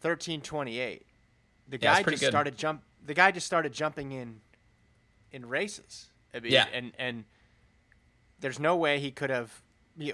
[0.00, 1.06] 1328.
[1.68, 2.30] The Yeah, guy just good.
[2.30, 2.82] started jump.
[3.04, 4.40] The guy just started jumping in
[5.30, 6.10] in races.
[6.34, 6.66] I mean, Yeah.
[6.72, 7.24] and and
[8.40, 9.62] there's no way he could have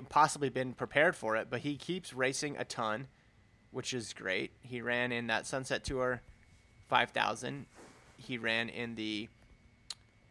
[0.08, 3.08] possibly been prepared for it, but he keeps racing a ton,
[3.70, 4.52] which is great.
[4.60, 6.20] He ran in that Sunset Tour
[6.88, 7.66] 5000.
[8.16, 9.28] He ran in the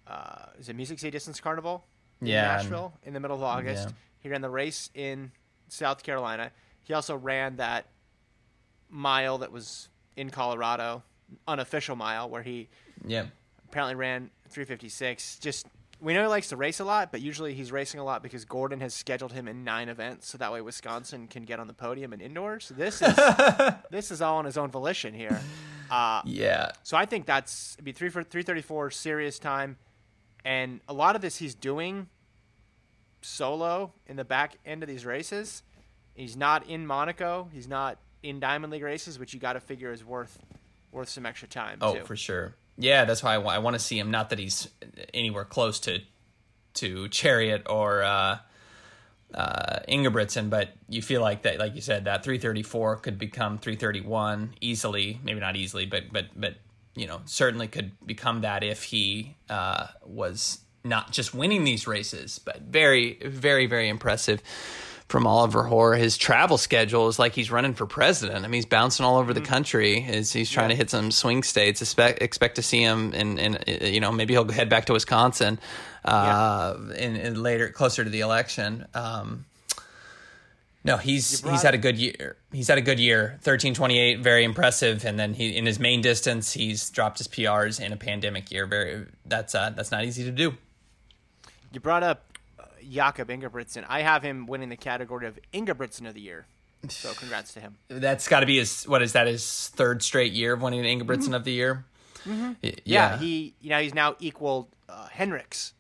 [0.06, 1.86] uh, is it Music City Distance Carnival
[2.22, 3.90] in Yeah, Nashville in the middle of August.
[3.90, 3.96] Yeah.
[4.20, 5.32] He ran the race in
[5.68, 6.52] South Carolina.
[6.84, 7.88] He also ran that
[8.90, 11.04] mile that was in Colorado,
[11.48, 12.68] unofficial mile, where he
[13.06, 13.28] Yeah.
[13.70, 15.38] apparently ran 356.
[15.40, 15.68] Just
[16.00, 18.46] we know he likes to race a lot, but usually he's racing a lot because
[18.46, 21.74] Gordon has scheduled him in nine events, so that way Wisconsin can get on the
[21.74, 22.72] podium in indoors.
[22.76, 23.16] This is
[23.90, 25.42] this is all on his own volition here.
[25.90, 26.72] Uh, Yeah.
[26.84, 29.78] so I think that's it'd be three for three thirty four serious time,
[30.46, 32.10] and a lot of this he's doing
[33.22, 35.64] solo in the back end of these races.
[36.14, 37.50] He's not in Monaco.
[37.52, 40.38] He's not in Diamond League races, which you got to figure is worth
[40.92, 41.80] worth some extra time.
[41.82, 42.06] Oh, too.
[42.06, 42.56] for sure.
[42.78, 44.12] Yeah, that's why I want, I want to see him.
[44.12, 44.70] Not that he's
[45.14, 46.00] anywhere close to
[46.76, 48.38] to Cheruiyot or uh,
[49.34, 54.54] uh, Ingebrigtsen, but you feel like that, like you said, that 334 could become 331
[54.62, 55.20] easily.
[55.24, 56.56] Maybe not easily, but but but
[56.96, 62.40] you know, certainly could become that if he uh, was not just winning these races,
[62.40, 64.42] but very, very, very impressive
[65.08, 65.96] from Oliver Hoare.
[65.96, 68.40] His travel schedule is like he's running for president.
[68.40, 71.44] I mean, he's bouncing all over the country as he's trying to hit some swing
[71.44, 71.82] states.
[71.82, 75.60] Expect, expect to see him in, in, you know, maybe he'll head back to Wisconsin
[76.04, 78.86] uh, in, in later, closer to the election.
[78.94, 79.46] Um,
[80.84, 82.38] no, he's he's had a good year.
[82.54, 83.38] He's had a good year.
[83.42, 85.04] Thirteen twenty eight, very impressive.
[85.04, 88.66] And then he in his main distance, he's dropped his PRs in a pandemic year.
[88.66, 90.56] Very that's uh, that's not easy to do.
[91.74, 92.27] You brought up uh,
[92.90, 93.86] Jakob Ingebrigtsen.
[93.88, 96.46] I have him winning the category of Ingebrigtsen of the year.
[96.90, 97.76] So congrats to him.
[97.90, 98.84] That's got to be his.
[98.88, 99.28] What is that?
[99.28, 101.86] His third straight year of winning an Ingebrigtsen of the year.
[102.26, 102.54] Mm-hmm.
[102.62, 103.18] Yeah, Yeah.
[103.18, 105.74] he you know he's now equaled uh, Henrik's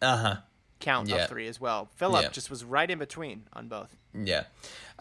[0.00, 0.36] Uh huh.
[0.80, 1.16] count Yeah.
[1.24, 1.88] of three as well.
[1.96, 2.28] Filip Yeah.
[2.30, 3.94] just was right in between on both.
[4.14, 4.44] Yeah.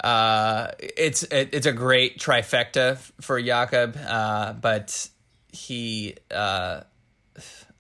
[0.03, 5.09] Uh, it's it, it's a great trifecta for Jakob, uh, but
[5.51, 6.15] he.
[6.29, 6.81] Uh,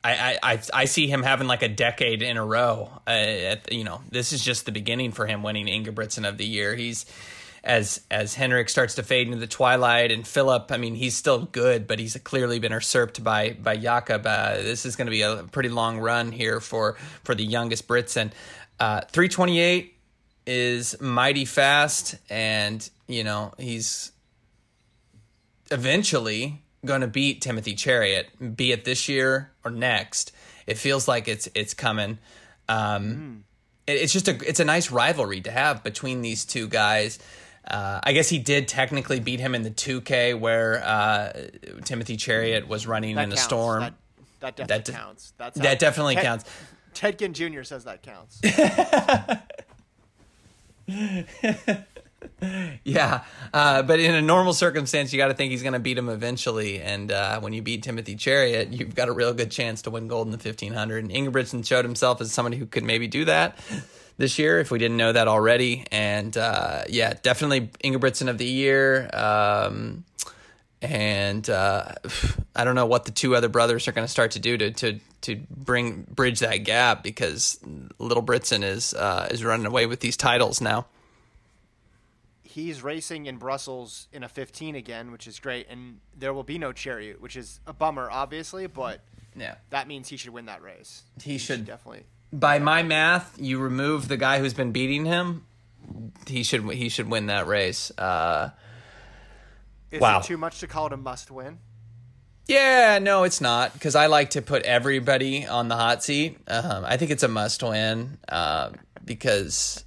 [0.03, 2.89] I, I, I- see him having like a decade in a row.
[3.05, 6.45] Uh, at, you know, this is just the beginning for him winning Ingebrigtsen of the
[6.45, 6.75] year.
[6.75, 7.05] He's
[7.63, 10.71] as as Henrik starts to fade into the twilight, and Filip.
[10.71, 14.25] I mean, he's still good, but he's clearly been usurped by by Jakob.
[14.25, 17.87] Uh, this is going to be a pretty long run here for for the youngest
[17.87, 18.33] Britson.
[18.79, 19.93] Uh, Three twenty eight
[20.47, 24.11] is mighty fast, and you know he's
[25.69, 30.31] eventually going to beat Timothy Cheruiyot, be it this year or next.
[30.67, 32.19] It feels like it's it's coming.
[32.69, 33.43] Um,
[33.87, 37.17] it- it's just a it's a nice rivalry to have between these two guys.
[37.69, 41.31] Uh, I guess he did technically beat him in the 2K where uh,
[41.85, 43.81] Timothy Cheruiyot was running That in a storm.
[43.81, 43.93] That,
[44.39, 45.33] that definitely That de- counts.
[45.37, 46.45] That's that definitely Ted- counts.
[46.95, 47.61] Tedkin Jr.
[47.63, 48.41] says that counts.
[52.83, 55.97] Yeah, uh, but in a normal circumstance, you got to think he's going to beat
[55.97, 56.81] him eventually.
[56.81, 60.07] And uh, when you beat Timothy Cheruiyot, you've got a real good chance to win
[60.07, 61.03] gold in the 1500.
[61.03, 63.59] And Ingebrigtsen showed himself as somebody who could maybe do that
[64.17, 65.85] this year if we didn't know that already.
[65.91, 69.09] And uh, yeah, definitely Ingebrigtsen of the year.
[69.13, 70.03] Um,
[70.81, 71.93] and uh,
[72.55, 74.71] I don't know what the two other brothers are going to start to do to
[74.71, 77.59] to to bring bridge that gap because
[77.99, 80.87] Little Britson is uh, is running away with these titles now.
[82.53, 86.57] He's racing in Brussels in a 15 again, which is great, and there will be
[86.57, 88.99] no Cheruiyot, which is a bummer, obviously, but
[89.35, 91.03] Yeah, that means he should win that race.
[91.23, 91.65] he should.
[91.65, 92.03] Definitely.
[92.33, 95.45] By my math, you remove the guy who's been beating him.
[96.27, 97.89] He should he should win that race.
[97.97, 98.49] Uh,
[99.89, 100.19] Is Wow.
[100.19, 101.59] it too much to call it a must win?
[102.47, 106.37] Yeah, no, it's not because I like to put everybody on the hot seat.
[106.47, 108.71] Um, I think it's a must win uh,
[109.05, 109.83] because,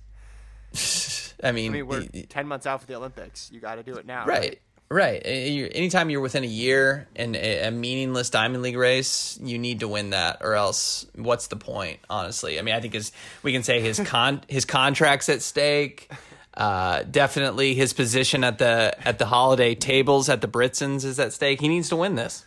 [1.44, 3.50] I mean, I mean, we're 10 months out for the Olympics.
[3.52, 4.26] You got to do it now.
[4.26, 5.24] right, right.
[5.24, 9.80] You- Anytime you're within a year in a, a meaningless Diamond League race, you need
[9.80, 12.00] to win that, or else what's the point?
[12.10, 16.10] Honestly, I mean, I think his we can say his con his contracts at stake.
[16.56, 21.32] Uh, definitely his position at the at the holiday tables at the Britsons is at
[21.32, 21.60] stake.
[21.60, 22.44] He needs to win this.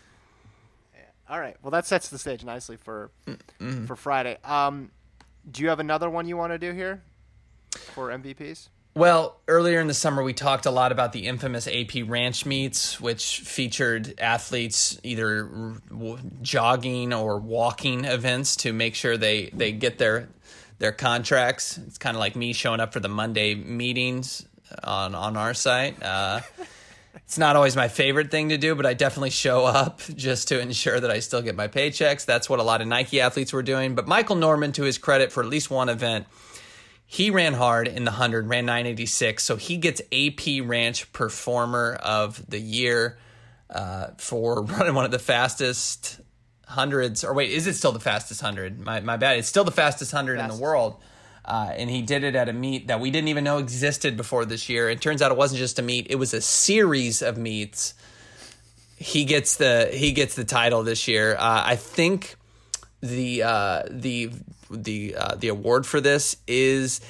[1.30, 1.58] All right.
[1.62, 3.86] Well, that sets the stage nicely for Mm-hmm.
[3.86, 4.38] for Friday.
[4.46, 4.92] Um,
[5.52, 7.02] do you have another one you want to do here
[7.72, 8.70] for MVPs?
[8.98, 13.00] Well, earlier in the summer, we talked a lot about the infamous AP Ranch meets,
[13.00, 15.78] which featured athletes either
[16.42, 20.30] jogging or walking events to make sure they, they get their
[20.80, 21.78] their contracts.
[21.78, 24.48] It's kind of like me showing up for the Monday meetings
[24.84, 26.02] on on our site.
[26.02, 26.40] Uh,
[27.18, 30.60] it's not always my favorite thing to do, but I definitely show up just to
[30.60, 32.26] ensure that I still get my paychecks.
[32.26, 33.94] That's what a lot of Nike athletes were doing.
[33.94, 36.26] But Michael Norman, to his credit, for at least one event,
[37.10, 39.42] he ran hard in the 100, ran 986.
[39.42, 43.18] So he gets AP Ranch Performer of the Year
[43.70, 46.20] uh, for running one of the fastest
[46.66, 47.24] hundreds.
[47.24, 48.80] Or wait, is it still the fastest 100?
[48.82, 49.38] My, my bad.
[49.38, 50.98] It's still the fastest 100 in the world.
[51.46, 54.44] Uh, and he did it at a meet that we didn't even know existed before
[54.44, 54.90] this year.
[54.90, 57.94] It turns out it wasn't just a meet; it was a series of meets.
[58.98, 61.38] He gets the he gets the title this year.
[61.38, 62.36] Uh, I think
[63.00, 64.32] the uh, the
[64.70, 67.02] the uh, the award for this is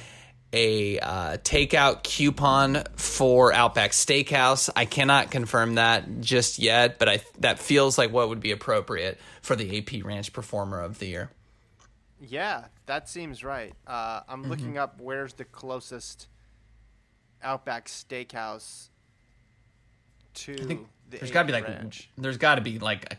[0.54, 4.70] a uh, takeout coupon for Outback Steakhouse.
[4.76, 9.20] I cannot confirm that just yet, but I that feels like what would be appropriate
[9.42, 11.32] for the AP Ranch Performer of the Year.
[12.20, 13.74] Yeah, that seems right.
[13.86, 14.50] Uh, I'm Mm-hmm.
[14.50, 16.28] looking up where's the closest
[17.44, 18.90] Outback Steakhouse
[20.36, 22.10] to I think the there's got to be like Ranch.
[22.18, 23.18] there's got to be like a,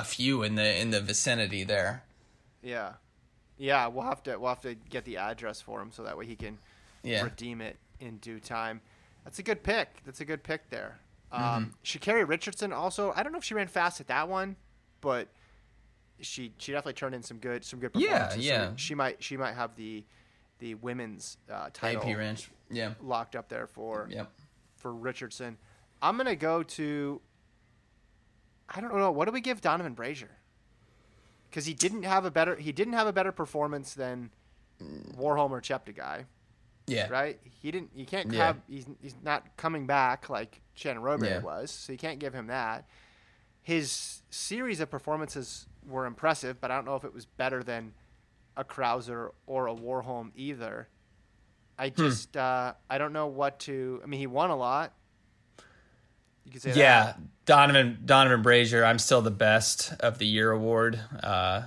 [0.00, 2.02] a few in the in the vicinity there.
[2.62, 2.94] Yeah,
[3.60, 3.86] yeah.
[3.86, 6.34] We'll have to we'll have to get the address for him so that way he
[6.36, 6.58] can
[7.02, 7.22] Yeah.
[7.22, 8.80] redeem it in due time.
[9.24, 10.02] That's a good pick.
[10.04, 10.98] That's a good pick there.
[11.32, 11.44] Mm-hmm.
[11.44, 13.12] Um, Sha'Carri Richardson also.
[13.14, 14.56] I don't know if she ran fast at that one,
[15.00, 15.28] but
[16.20, 18.46] she she definitely turned in some good some good Yeah, performances.
[18.46, 18.70] So yeah.
[18.76, 20.04] she might she might have the
[20.58, 22.50] the women's uh, title AP Ranch.
[22.70, 22.94] Yeah.
[23.02, 24.30] locked up there for Yep.
[24.76, 25.56] for Richardson.
[26.02, 27.20] I'm gonna go to.
[28.68, 29.10] I don't know.
[29.10, 30.30] What do we give Donavan Brazier?
[31.50, 34.30] Because he didn't have a better he didn't have a better performance than
[35.16, 36.24] Warholm or Cheptegei,
[36.86, 37.08] Yeah.
[37.08, 37.38] right?
[37.42, 37.90] He didn't.
[37.94, 38.46] You can't Yeah.
[38.46, 38.60] have.
[38.68, 41.38] He's he's not coming back like Shannon Rowbury Yeah.
[41.40, 42.88] was, so you can't give him that.
[43.62, 47.92] His series of performances were impressive, but I don't know if it was better than
[48.56, 50.88] a Crouser or a Warholm either.
[51.78, 51.94] I Hmm.
[51.96, 54.00] just uh, I don't know what to.
[54.02, 54.94] I mean, he won a lot.
[56.50, 57.18] You could say Yeah, that.
[57.46, 58.84] Donavan Donavan Brazier.
[58.84, 60.98] I'm still the best of the year award.
[61.22, 61.62] Uh,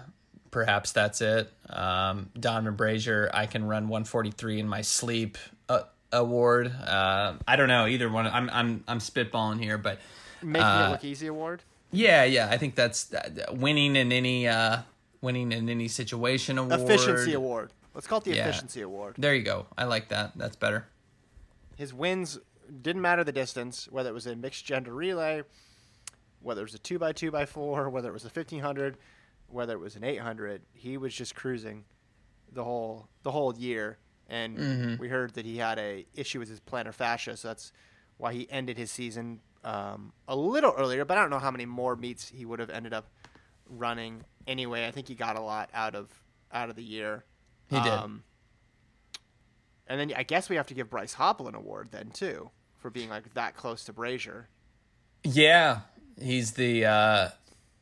[0.52, 1.50] perhaps that's it.
[1.70, 3.30] Um, Donavan Brazier.
[3.34, 5.38] I can run 143 in my sleep.
[5.70, 6.68] Uh, award.
[6.68, 8.28] Uh, I don't know either one.
[8.28, 10.00] I'm I'm I'm spitballing here, but
[10.42, 11.64] Making uh, it look easy award.
[11.92, 12.50] yeah, yeah.
[12.52, 14.80] I think that's uh, winning in any uh,
[15.22, 16.82] winning in any situation award.
[16.82, 17.72] Efficiency award.
[17.96, 18.48] Let's call it the Yeah.
[18.50, 19.16] efficiency award.
[19.18, 19.68] There you go.
[19.78, 20.34] I like that.
[20.36, 20.86] That's better.
[21.78, 22.38] His wins
[22.82, 25.44] didn't matter the distance, whether it was a mixed gender relay,
[26.42, 28.98] whether it was a two by two by four, whether it was a fifteen hundred,
[29.48, 30.62] whether it was an eight hundred.
[30.74, 31.86] He was just cruising
[32.52, 35.02] the whole the whole year, and Mm-hmm.
[35.02, 37.72] we heard that he had a issue with his plantar fascia, so that's
[38.18, 41.06] why he ended his season um, a little earlier.
[41.06, 43.08] But I don't know how many more meets he would have ended up
[43.70, 44.86] running anyway.
[44.88, 46.10] I think he got a lot out of
[46.52, 47.24] out of the year.
[47.70, 47.92] He did.
[47.92, 48.24] Um,
[49.88, 52.50] and then I guess we have to give Bryce Hoppel an award then too
[52.84, 54.48] for being like that close to Brazier.
[55.24, 55.80] Yeah,
[56.22, 57.30] he's the uh,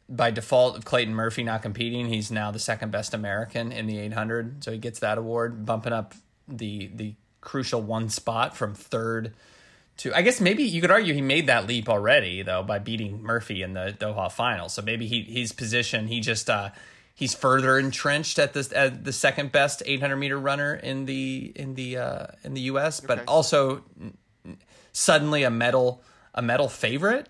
[0.08, 2.06] by default of Clayton Murphy not competing.
[2.08, 5.92] He's now the second best American in the 800, so he gets that award, bumping
[5.92, 6.14] up
[6.48, 9.34] the the crucial one spot from third
[9.98, 10.16] to.
[10.16, 13.64] I guess maybe you could argue he made that leap already though by beating Murphy
[13.64, 14.70] in the Doha final.
[14.70, 16.50] So maybe he his position he just.
[16.50, 16.70] Uh,
[17.14, 21.76] He's further entrenched at this at the second best 800 meter runner in the in
[21.76, 23.26] the uh, in the U.S., but Okay.
[23.28, 23.84] also
[24.92, 26.02] suddenly a medal
[26.34, 27.28] a medal favorite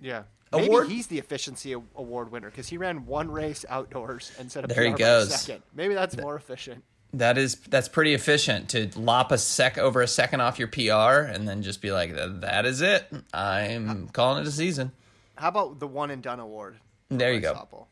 [0.00, 0.22] Yeah.
[0.52, 4.64] Maybe Award- he's the efficiency award winner because he ran one race outdoors and set
[4.64, 5.34] a There he goes.
[5.42, 5.62] second.
[5.74, 6.82] Maybe that's more efficient.
[7.12, 11.26] That is that's pretty efficient to lop a sec over a second off your PR
[11.30, 13.10] and then just be like, "That- is it.
[13.34, 14.92] I'm calling it a season.
[15.36, 16.78] How about the one and done award?
[17.10, 17.86] There you go.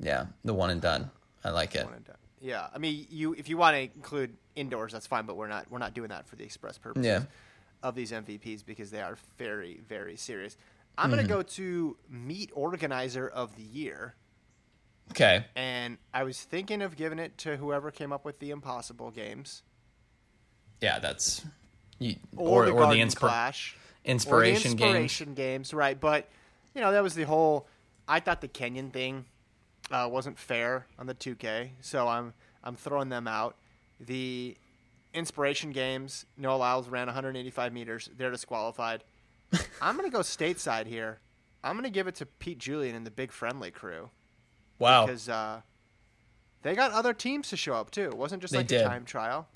[0.00, 1.10] Yeah, the one and done.
[1.44, 1.84] I like it.
[1.84, 2.16] One and done.
[2.40, 5.70] Yeah, I mean, you if you want to include indoors, that's fine, but we're not
[5.70, 7.04] we're not doing that for the express purpose.
[7.04, 7.22] Yeah.
[7.82, 10.56] Of these MVPs because they are very very serious.
[10.98, 11.16] I'm Mm-hmm.
[11.16, 14.14] gonna go to meet organizer of the year,
[15.12, 15.44] Okay.
[15.56, 19.62] and I was thinking of giving it to whoever came up with the Impossible Games
[20.80, 21.42] Yeah, that's
[21.98, 23.76] you, or, or the or the insp- Clash.
[24.04, 24.88] inspiration the games.
[24.94, 25.98] inspiration games, right?
[25.98, 26.28] But
[26.74, 27.66] you know that was the whole.
[28.08, 29.24] I thought the Kenyan thing
[29.90, 32.32] uh, wasn't fair on the 2K, so I'm
[32.64, 33.56] I'm throwing them out.
[34.00, 34.56] The
[35.14, 38.08] inspiration games, Noah Lyles ran 185 meters.
[38.16, 39.04] They're disqualified.
[39.82, 41.18] I'm gonna go stateside here.
[41.64, 44.10] I'm gonna give it to Pete Julian and the Big Friendly crew
[44.78, 45.06] Wow.
[45.06, 45.60] because uh,
[46.62, 48.04] they got other teams to show up too.
[48.04, 48.80] It wasn't just They like did.
[48.82, 49.48] a time trial,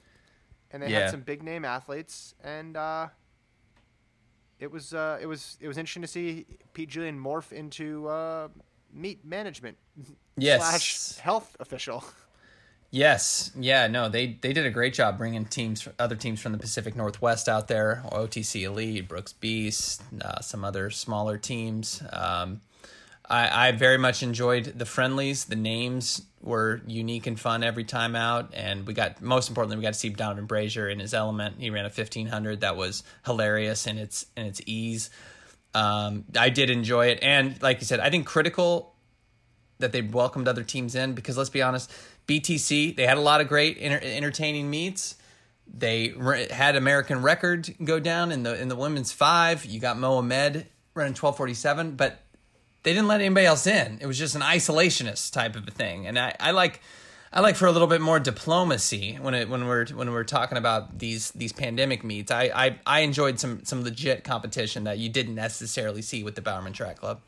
[0.70, 1.00] and they Yeah.
[1.00, 3.09] had some big name athletes, and uh,
[4.59, 8.48] it was uh, it was it was interesting to see Pete Julian morph into uh,
[8.92, 9.76] meet management
[10.36, 10.61] Yes.
[10.61, 12.05] slash health official.
[12.95, 16.59] Yes, yeah, no, they they did a great job bringing teams, other teams from the
[16.59, 22.01] Pacific Northwest out there, OTC Elite, Brooks Beast, uh, some other smaller teams.
[22.12, 22.61] Um,
[23.28, 25.47] I, I very much enjoyed the friendlies.
[25.47, 29.82] The names were unique and fun every time out, and we got most importantly we
[29.82, 31.57] got to see Donavan Brazier in his element.
[31.59, 35.11] He ran a fifteen hundred that was hilarious in its in its ease.
[35.74, 38.93] Um, I did enjoy it, and like you said, I think critical
[39.78, 41.90] that they welcomed other teams in because let's be honest,
[42.28, 45.16] BTC they had a lot of great enter- entertaining meets.
[45.66, 49.64] They re- had American record go down in the in the women's five.
[49.64, 52.20] You got Mohamed running twelve forty seven, but
[52.82, 53.98] they didn't let anybody else in.
[54.00, 56.80] It was just an isolationist type of a thing, and I, I like.
[57.36, 60.56] I like for a little bit more diplomacy when it when we're when we're talking
[60.56, 62.30] about these these pandemic meets.
[62.30, 66.42] I, I I enjoyed some some legit competition that you didn't necessarily see with the
[66.42, 67.20] Bowerman Track Club.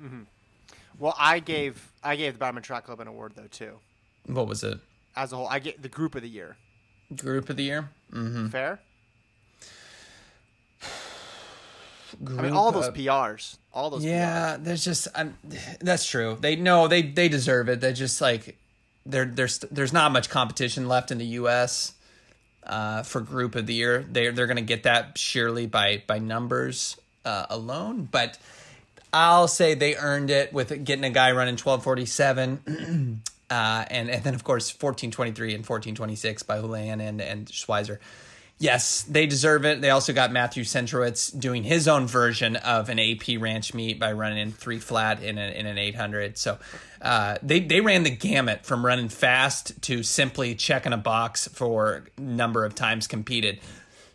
[0.00, 0.20] Mm-hmm.
[1.02, 3.72] Well, I gave I gave the Bowerman Track Club an award though too.
[4.26, 4.78] What was it?
[5.16, 6.56] As a whole, I get the group of the year.
[7.16, 7.90] Group of the year.
[8.12, 8.78] Fair.
[12.22, 14.04] Group I mean, all those of- PRs, all those.
[14.04, 15.36] Yeah, there's just I'm,
[15.80, 16.38] that's true.
[16.40, 17.80] They no, they they deserve it.
[17.80, 18.56] They just like
[19.04, 21.94] there there's there's not much competition left in the U.S.
[22.62, 24.06] Uh, for group of the year.
[24.08, 28.38] They they're gonna get that surely by by numbers uh, alone, but.
[29.12, 33.22] I'll say they earned it with getting a guy running 1247.
[33.50, 37.98] uh, and, and then, of course, 1423 and 1426 by Houlihan and, and Schweizer.
[38.58, 39.80] Yes, they deserve it.
[39.80, 44.12] They also got Matthew Centrowitz doing his own version of an AP ranch meet by
[44.12, 46.38] running in three flat in, a, in an 800.
[46.38, 46.58] So
[47.00, 52.04] uh, they, they ran the gamut from running fast to simply checking a box for
[52.16, 53.58] number of times competed.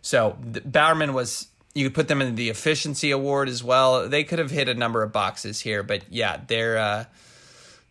[0.01, 4.09] So Bowerman was you could put them in the efficiency award as well.
[4.09, 7.05] They could have hit a number of boxes here, but yeah, they're uh,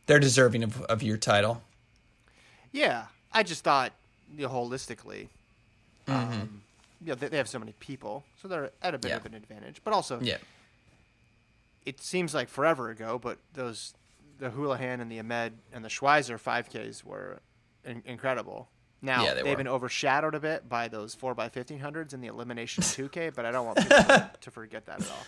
[0.06, 1.62] they're deserving of, of your title.
[2.72, 3.92] Yeah, I just thought,
[4.36, 5.28] you know, holistically,
[6.06, 6.32] Mm-hmm.
[6.40, 6.62] um,
[7.00, 9.16] you know, they, they have so many people, so they're at a bit Yeah.
[9.16, 9.80] of an advantage.
[9.84, 10.36] But also, Yeah,
[11.84, 13.94] it seems like forever ago, but those
[14.38, 17.40] the Houlihan and the Ahmed and the Schweizer 5Ks were
[17.84, 18.68] in- incredible.
[19.06, 19.56] Now Yeah, they they've were.
[19.56, 23.46] been overshadowed a bit by those four x fifteen hundreds and the elimination 2K, but
[23.46, 23.96] I don't want people
[24.42, 25.26] to, forget that at all.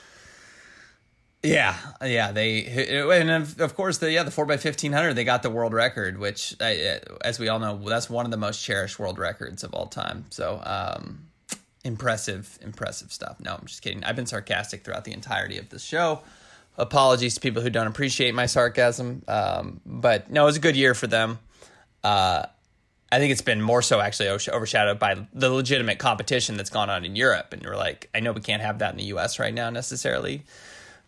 [1.42, 2.32] yeah, yeah.
[2.32, 5.50] They and of, of course the yeah the four x fifteen hundred they got the
[5.50, 9.18] world record, which uh, as we all know that's one of the most cherished world
[9.18, 10.26] records of all time.
[10.30, 11.28] So um,
[11.84, 13.38] impressive, impressive stuff.
[13.40, 14.02] No, I'm just kidding.
[14.04, 16.20] I've been sarcastic throughout the entirety of this show.
[16.76, 20.76] Apologies to people who don't appreciate my sarcasm, um, but no, it was a good
[20.76, 21.38] year for them.
[22.04, 22.46] Uh,
[23.10, 27.04] I think it's been more so actually overshadowed by the legitimate competition that's gone on
[27.04, 27.52] in Europe.
[27.52, 30.44] And we're like, I know we can't have that in the US right now necessarily,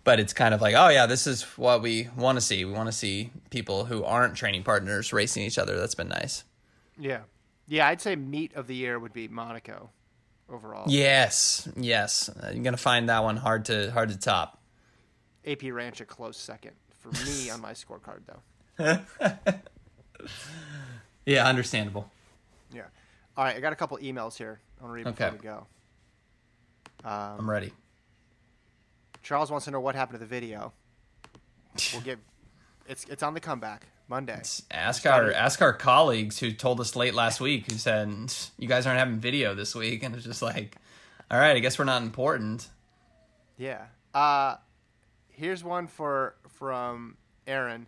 [0.02, 2.64] but it's kind of like, oh yeah, this is what we want to see.
[2.64, 5.78] We want to see people who aren't training partners racing each other.
[5.78, 6.44] That's been nice.
[6.98, 7.20] Yeah,
[7.68, 9.90] yeah, I'd say meet of the year would be Monaco
[10.48, 10.84] overall.
[10.88, 14.60] Yes, yes, you're gonna find that one hard to hard to top.
[15.46, 18.98] AP Ranch a close second for me on my scorecard though.
[21.26, 22.10] Yeah, understandable.
[22.72, 22.82] Yeah.
[23.36, 24.60] All right, I got a couple emails here.
[24.80, 25.36] I want to read before Okay.
[25.36, 25.66] we go.
[27.04, 27.72] I'm ready.
[29.22, 30.72] Charles wants to know what happened to the video.
[31.92, 32.18] We'll get
[32.88, 34.42] it's it's on the comeback Monday.
[34.72, 38.10] Ask our ask our colleagues who told us late last week who said
[38.58, 40.76] you guys aren't having video this week, and it's just like,
[41.30, 42.68] all right, I guess we're not important.
[43.56, 43.84] Yeah.
[44.12, 44.56] Uh
[45.28, 47.16] Here's one for from
[47.46, 47.86] Aaron.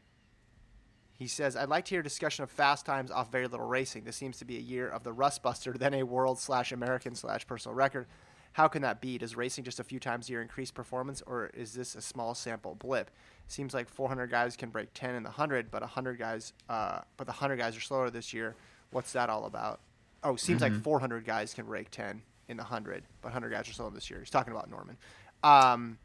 [1.23, 4.03] He says, "I'd like to hear a discussion of fast times off very little racing.
[4.03, 7.15] This seems to be a year of the Rust Buster, then a world slash American
[7.15, 8.07] slash personal record.
[8.55, 9.19] How can that be?
[9.19, 12.35] Does racing just a few times a year increase performance, or is this a small
[12.35, 13.09] sample blip?
[13.47, 17.29] Seems like 400 guys can break 10 in the 100, but 100 guys, uh, but
[17.29, 18.57] the 100 guys are slower this year.
[18.91, 19.79] What's that all about?
[20.25, 23.73] Oh, seems like 400 guys can break 10 in the 100, but 100 guys are
[23.73, 24.19] slower this year.
[24.19, 24.97] He's talking about Norman.
[25.45, 25.99] Um,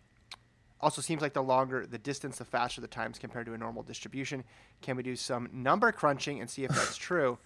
[0.79, 3.83] also, seems like the longer the distance, the faster the times compared to a normal
[3.83, 4.43] distribution.
[4.81, 7.37] Can we do some number crunching and see if that's true?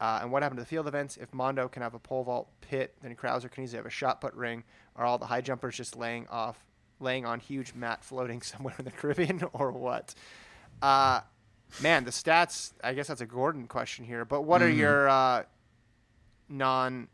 [0.00, 1.16] Uh, and what happened to the field events?
[1.16, 4.20] If Mondo can have a pole vault pit, then Crouser can easily have a shot
[4.20, 4.64] put ring.
[4.96, 6.64] Are all the high jumpers just laying off,
[7.00, 10.14] laying on huge mat floating somewhere in the Caribbean, or what?
[10.82, 11.20] Uh,
[11.82, 12.72] man, the stats.
[12.82, 14.24] I guess that's a Gordon question here.
[14.24, 15.42] But what are your uh,
[16.48, 17.08] non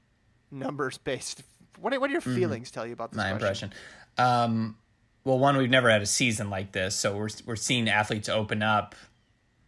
[0.50, 1.42] numbers based?
[1.78, 3.70] What, are- what do your feelings tell you about this my question?
[3.70, 3.72] impression.
[4.18, 4.76] Um,
[5.24, 8.62] well, one, we've never had a season like this, so we're we're seeing athletes open
[8.62, 8.94] up.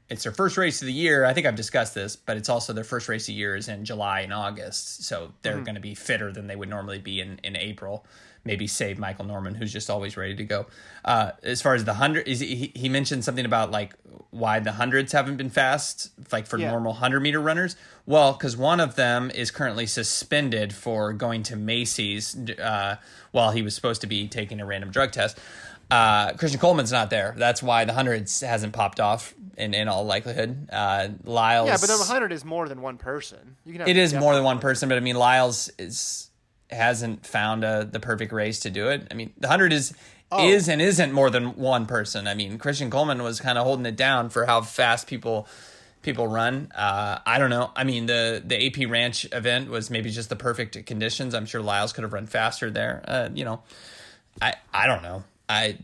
[0.08, 1.24] It's their first race of the year.
[1.24, 3.68] I think I've discussed this, but it's also their first race of the year is
[3.68, 5.64] in July and August, so they're Mm-hmm.
[5.64, 8.04] going to be fitter than they would normally be in in April.
[8.44, 10.66] Maybe save Michael Norman, who's just always ready to go.
[11.04, 13.94] Uh, as far as the hundred, is he, he mentioned something about like
[14.30, 16.70] why the hundreds haven't been fast, like for Yeah.
[16.70, 17.76] normal hundred meter runners.
[18.04, 22.96] Well, because one of them is currently suspended for going to Macy's uh,
[23.30, 25.38] while he was supposed to be taking a random drug test.
[25.90, 27.34] Uh, Christian Coleman's not there.
[27.36, 30.68] That's why the hundreds hasn't popped off in, in all likelihood.
[30.72, 33.56] Uh, Lyles, Yeah, but the 100 is more than one person.
[33.66, 36.30] You can have it is more than one person, but I mean Lyles is
[36.72, 39.06] hasn't found a, the perfect race to do it.
[39.10, 39.94] I mean the hundred is
[40.34, 40.48] Oh.
[40.48, 42.26] is and isn't more than one person.
[42.26, 45.46] I mean Christian Coleman was kind of holding it down for how fast people
[46.00, 46.72] people run.
[46.74, 47.70] Uh, I don't know.
[47.76, 51.34] I mean the the AP Ranch event was maybe just the perfect conditions.
[51.34, 53.04] I'm sure Lyles could have run faster there.
[53.06, 53.60] Uh, you know,
[54.40, 55.22] I I don't know.
[55.50, 55.76] I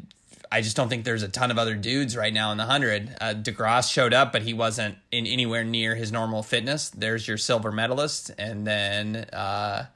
[0.51, 3.15] I just don't think there's a ton of other dudes right now in the hundred.
[3.21, 6.89] Uh, De Grasse showed up, but he wasn't in anywhere near his normal fitness.
[6.89, 9.87] There's your silver medalist, and then uh,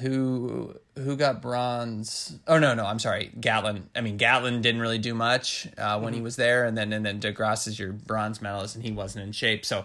[0.00, 2.38] who who got bronze?
[2.46, 3.88] Oh no, no, I'm sorry, Gatlin.
[3.94, 7.04] I mean Gatlin didn't really do much uh, when he was there, and then and
[7.04, 9.64] then De Grasse is your bronze medalist, and he wasn't in shape.
[9.64, 9.84] So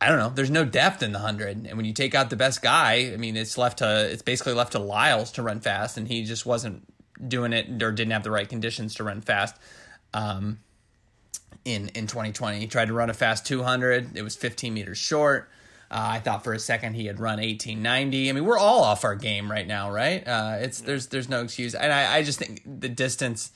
[0.00, 0.28] I don't know.
[0.28, 3.16] There's no depth in the hundred, and when you take out the best guy, I
[3.16, 6.44] mean, it's left to it's basically left to Lyles to run fast, and he just
[6.46, 6.82] wasn't
[7.26, 9.56] doing it or didn't have the right conditions to run fast.
[10.12, 10.60] Um,
[11.64, 14.16] in in 2020, he tried to run a fast 200.
[14.16, 15.48] It was 15 meters short.
[15.90, 18.28] Uh, I thought for a second he had run 1890.
[18.28, 20.26] I mean, we're all off our game right now, right?
[20.26, 23.52] Uh, it's there's there's no excuse, and I, I just think the distance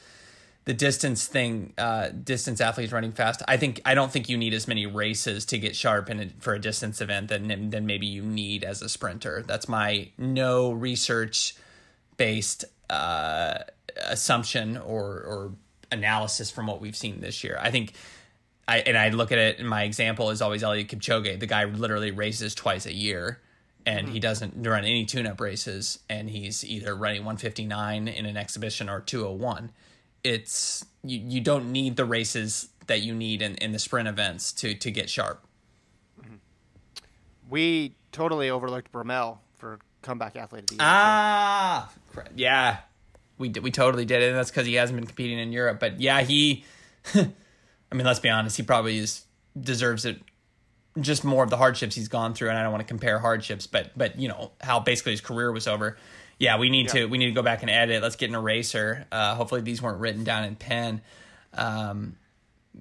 [0.67, 3.43] the distance thing, uh, distance athletes running fast.
[3.49, 6.29] I think I don't think you need as many races to get sharp in a,
[6.39, 9.43] for a distance event than than maybe you need as a sprinter.
[9.47, 11.57] That's my no research
[12.17, 13.59] based uh,
[14.07, 15.53] assumption or or
[15.91, 17.59] analysis from what we've seen this year.
[17.61, 17.95] I think.
[18.71, 21.41] I, and I look at it, and my example is always Eliud Kipchoge.
[21.41, 23.41] The guy literally races twice a year,
[23.85, 28.89] and he doesn't run any tune-up races, and he's either running 159 in an exhibition
[28.89, 29.73] or 201
[30.25, 34.53] it's you, you don't need the races that you need in, in the sprint events
[34.53, 35.47] to to get sharp.
[37.49, 40.81] We totally overlooked Bromell for comeback athlete of the year.
[40.83, 41.91] Ah,
[42.37, 42.79] yeah,
[43.39, 44.29] we we totally did it.
[44.29, 45.81] And that's because he hasn't been competing in Europe.
[45.81, 46.65] But yeah, he.
[47.91, 48.57] I mean, let's be honest.
[48.57, 49.25] He probably is
[49.61, 50.21] deserves it.
[51.01, 53.67] Just more of the hardships he's gone through, and I don't want to compare hardships,
[53.67, 55.97] but but you know how basically his career was over.
[56.39, 57.03] Yeah, we need Yeah.
[57.03, 58.03] to we need to go back and edit.
[58.03, 59.07] Let's get an eraser.
[59.13, 61.01] Uh, hopefully, these weren't written down in pen.
[61.55, 62.17] Um,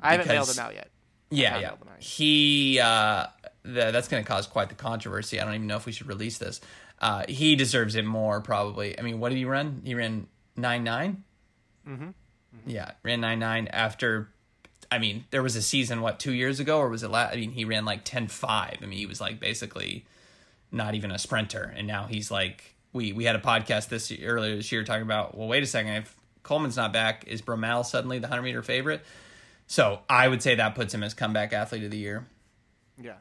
[0.01, 0.89] I haven't because- him out yet.
[1.31, 1.71] Yeah, yeah.
[1.99, 3.27] He uh,
[3.61, 5.39] the, that's going to cause quite the controversy.
[5.39, 6.59] I don't even know if we should release this.
[6.99, 8.97] Uh, he deserves it more, probably.
[8.97, 9.81] I mean, what did he run?
[9.85, 11.23] He ran nine nine
[11.87, 12.09] Mm-hmm.
[12.65, 14.29] Yeah, ran nine nine after.
[14.91, 17.09] I mean, there was a season what two years ago, or was it?
[17.11, 18.43] La- I mean, he ran like 10-5.
[18.47, 20.05] I mean, he was like basically
[20.71, 22.75] not even a sprinter, and now he's like.
[22.91, 25.37] We we had a podcast this earlier this year talking about.
[25.37, 25.91] Well, wait a second.
[25.91, 29.05] If Coleman's not back, is Bromell suddenly the hundred meter favorite?
[29.67, 32.25] So I would say that puts him as comeback athlete of the year.
[32.99, 33.17] Yeah,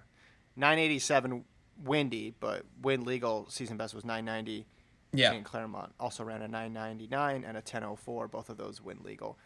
[0.57, 1.45] 987
[1.85, 4.65] windy, but wind legal season best was 990.
[5.13, 5.33] Yeah.
[5.33, 8.29] And Claremont also ran a 999 and a 1004.
[8.29, 9.39] Both of those wind legal.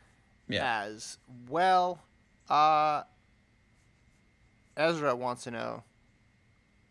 [0.49, 0.85] Yeah.
[0.85, 1.19] As
[1.49, 2.01] well,
[2.53, 3.05] uh,
[4.77, 5.85] Ezra wants to know.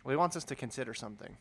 [0.03, 1.37] Well, he wants us to consider something.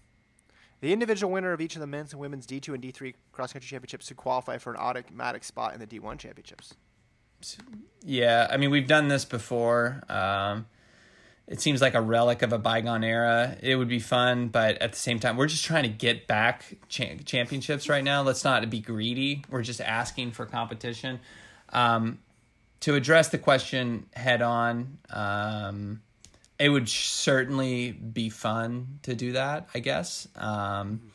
[0.80, 3.68] The individual winner of each of the men's and women's D2 and D3 cross country
[3.68, 6.74] championships to qualify for an automatic spot in the D1 championships.
[8.02, 10.02] Yeah, I mean we've done this before.
[10.08, 10.66] Um,
[11.46, 13.56] it seems like a relic of a bygone era.
[13.62, 16.76] It would be fun, but at the same time, we're just trying to get back
[16.88, 18.22] cha- championships right now.
[18.22, 19.44] Let's not be greedy.
[19.50, 21.20] We're just asking for competition.
[21.70, 22.18] Um,
[22.80, 26.00] to address the question head on, um,
[26.58, 29.68] it would certainly be fun to do that.
[29.74, 31.12] I guess um,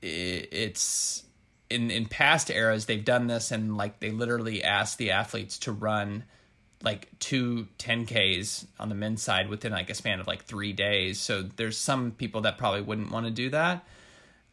[0.00, 1.24] it, it's
[1.70, 5.72] in in past eras they've done this and like they literally ask the athletes to
[5.72, 6.24] run
[6.82, 11.20] like two 10ks on the men's side within like a span of like three days
[11.20, 13.84] so there's some people that probably wouldn't want to do that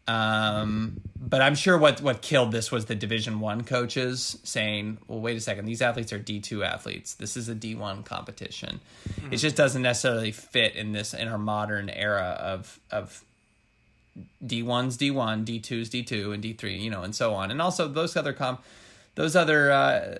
[0.07, 5.19] um, but i'm sure what what killed this was the division one coaches saying well
[5.19, 7.15] wait a second these athletes are d2 athletes.
[7.15, 8.79] This is a d1 competition.
[9.31, 13.23] It just doesn't necessarily fit in this in our modern era of of
[14.43, 17.51] D1's D1, D2's D2, and D3, you know, and so on.
[17.51, 18.59] And also those other com,
[19.15, 20.17] those other, uh,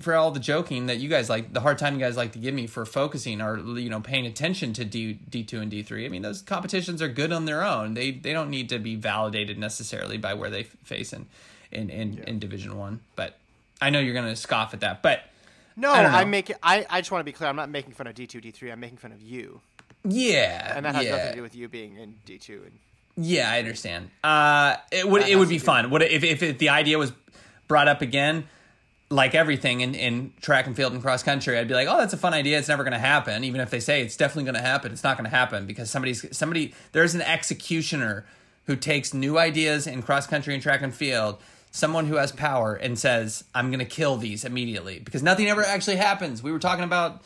[0.00, 2.38] for all the joking that you guys like, the hard time you guys like to
[2.38, 6.04] give me for focusing or, you know, paying attention to D, D2 and D3.
[6.04, 7.94] I mean, those competitions are good on their own.
[7.94, 11.26] They, they don't need to be validated necessarily by where they face in,
[11.70, 12.24] in, in, yeah.
[12.26, 13.00] in Division One.
[13.16, 13.38] But
[13.80, 15.22] I know you're going to scoff at that, but
[15.76, 17.48] no, I am making, I, I just want to be clear.
[17.48, 18.72] I'm not making fun of D2, D3.
[18.72, 19.60] I'm making fun of you.
[20.02, 20.76] Yeah.
[20.76, 21.10] And that has yeah.
[21.12, 22.78] nothing to do with you being in D2 and
[23.20, 24.10] yeah, I understand.
[24.22, 25.90] Uh, it would it would be fun.
[25.90, 27.12] what if if it, the idea was
[27.66, 28.46] brought up again,
[29.10, 32.12] like everything in, in track and field and cross country, I'd be like, oh, that's
[32.12, 32.58] a fun idea.
[32.58, 33.42] It's never going to happen.
[33.44, 35.90] Even if they say it's definitely going to happen, it's not going to happen because
[35.90, 38.26] somebody's somebody there's an executioner
[38.66, 41.38] who takes new ideas in cross country and track and field.
[41.70, 45.62] Someone who has power and says, "I'm going to kill these immediately," because nothing ever
[45.62, 46.42] actually happens.
[46.42, 47.22] We were talking about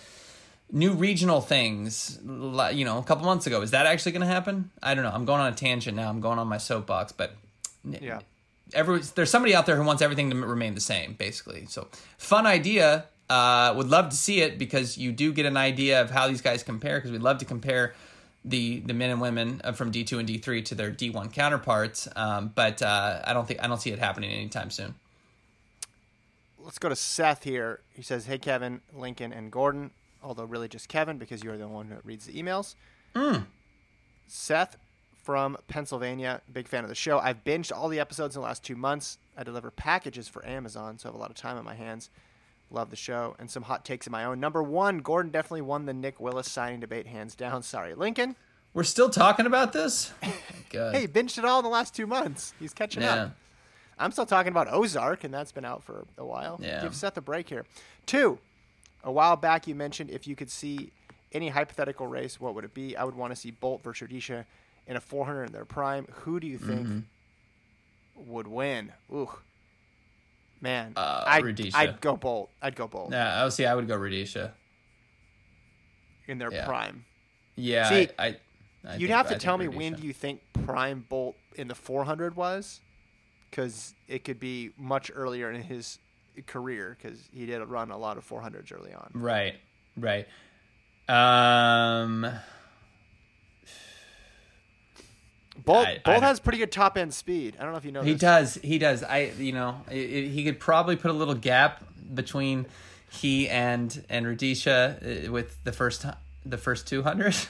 [0.74, 4.70] new regional things you know a couple months ago is that actually going to happen
[4.82, 7.36] i don't know i'm going on a tangent now i'm going on my soapbox but
[7.84, 8.20] yeah
[8.74, 12.46] every, there's somebody out there who wants everything to remain the same basically so fun
[12.46, 16.28] idea uh, would love to see it because you do get an idea of how
[16.28, 17.94] these guys compare because we'd love to compare
[18.44, 22.82] the the men and women from D2 and D3 to their D1 counterparts um, but
[22.82, 24.94] uh, I don't think I don't see it happening anytime soon
[26.58, 29.92] let's go to Seth here he says hey Kevin Lincoln and Gordon
[30.22, 32.74] although really just Kevin because you're the one that reads the emails.
[33.14, 33.46] Mm.
[34.26, 34.76] Seth
[35.22, 37.18] from Pennsylvania, big fan of the show.
[37.18, 39.18] I've binged all the episodes in the last two months.
[39.36, 42.10] I deliver packages for Amazon, so I have a lot of time on my hands.
[42.70, 44.40] Love the show and some hot takes of my own.
[44.40, 47.62] Number one, Gordon definitely won the Nick Willis signing debate hands down.
[47.62, 48.34] Sorry, Lincoln.
[48.74, 50.12] We're still talking about this.
[50.72, 52.54] hey, binged it all in the last two months.
[52.58, 53.14] He's catching yeah.
[53.14, 53.36] up.
[53.98, 56.58] I'm still talking about Ozark, and that's been out for a while.
[56.60, 56.82] Yeah.
[56.82, 57.66] Give Seth a break here.
[58.06, 58.38] Two,
[59.04, 60.90] a while back, you mentioned if you could see
[61.32, 62.96] any hypothetical race, what would it be?
[62.96, 64.44] I would want to see Bolt versus Rudisha
[64.86, 66.06] in a 400 in their prime.
[66.10, 68.32] Who do you think mm-hmm.
[68.32, 68.92] would win?
[69.12, 69.30] Ooh,
[70.60, 72.50] man, uh, I'd, I'd, go Bolt.
[72.60, 73.10] I'd go Bolt.
[73.12, 73.66] Yeah, I would see.
[73.66, 74.52] I would go Rudisha
[76.26, 76.66] in their yeah.
[76.66, 77.04] prime.
[77.56, 78.36] Yeah, see, I, I,
[78.84, 79.76] I you'd think, have to tell me Rudisha.
[79.76, 82.80] when do you think prime Bolt in the 400 was?
[83.50, 85.98] Because it could be much earlier in his
[86.46, 89.10] career because he did run a lot of 400s early on.
[89.12, 89.56] Right,
[89.96, 90.26] right.
[91.08, 92.26] Um,
[95.64, 97.56] Bolt I, Bolt I has pretty good top end speed.
[97.58, 98.02] I don't know if you know.
[98.02, 98.20] He this.
[98.20, 98.54] does.
[98.56, 99.02] He does.
[99.02, 101.84] I you know it, it, he could probably put a little gap
[102.14, 102.66] between
[103.10, 106.06] he and and Rudisha uh, with the first
[106.44, 107.36] the first two hundred.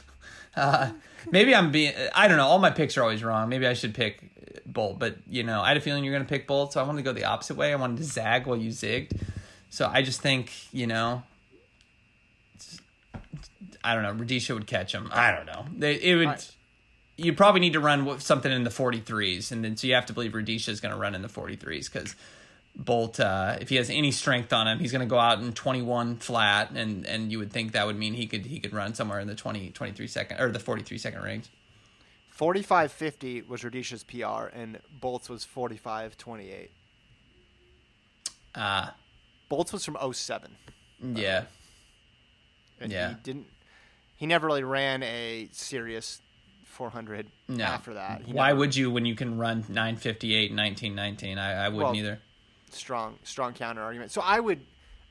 [0.54, 0.90] Uh,
[1.30, 1.94] maybe I'm being.
[2.14, 2.46] I don't know.
[2.46, 3.48] All my picks are always wrong.
[3.48, 4.20] Maybe I should pick
[4.66, 6.82] Bolt, but you know, I had a feeling you're going to pick Bolt, so I
[6.82, 7.72] wanted to go the opposite way.
[7.72, 9.18] I wanted to zag while you zigged.
[9.70, 11.22] So I just think you know.
[13.82, 14.12] I don't know.
[14.24, 15.08] Rudisha would catch him.
[15.10, 15.64] I don't know.
[15.74, 16.26] They, it would.
[16.26, 16.50] Right.
[17.16, 20.12] You probably need to run something in the 43s, and then so you have to
[20.12, 22.16] believe Rudisha is going to run in the 43s because
[22.74, 25.52] Bolt, uh, if he has any strength on him, he's going to go out in
[25.52, 28.94] 21 flat, and and you would think that would mean he could he could run
[28.94, 31.50] somewhere in the 20 23 second or the 43 second range.
[32.38, 36.70] 45.50 was Rudisha's PR, and Bolt's was 45.28.
[38.54, 38.92] Ah, uh,
[39.50, 40.56] Bolt's was from 07.
[41.14, 41.44] Yeah.
[42.80, 43.10] And yeah.
[43.10, 43.46] He didn't.
[44.16, 46.20] He never really ran a serious
[46.72, 47.64] 400 no.
[47.64, 48.26] after that.
[48.26, 51.38] Why would you when you can run 958 and 1919?
[51.38, 52.18] I, I wouldn't well, either.
[52.70, 54.10] Strong, strong counter argument.
[54.10, 54.60] So I would,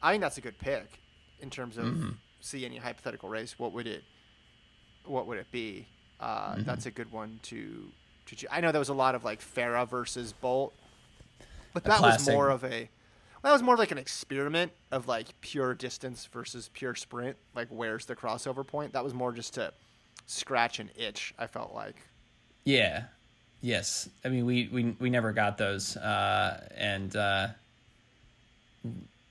[0.01, 0.99] I think that's a good pick
[1.39, 2.09] in terms of mm-hmm.
[2.39, 3.59] see any hypothetical race.
[3.59, 4.03] What would it,
[5.05, 5.87] what would it be?
[6.19, 6.63] Uh, Mm-hmm.
[6.63, 7.91] That's a good one to,
[8.25, 8.35] to.
[8.35, 10.73] choo- I know there was a lot of like Farah versus Bolt,
[11.73, 12.89] but that was more of a.
[13.43, 17.37] Well, that was more like an experiment of like pure distance versus pure sprint.
[17.55, 18.93] Like, where's the crossover point?
[18.93, 19.73] That was more just to
[20.27, 21.33] scratch an itch.
[21.37, 21.95] I felt like.
[22.65, 23.03] Yeah.
[23.61, 24.09] Yes.
[24.25, 27.47] I mean, we we we never got those, uh, and uh,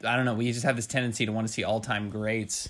[0.04, 0.34] I don't know.
[0.34, 2.68] We just have this tendency to want to see all time greats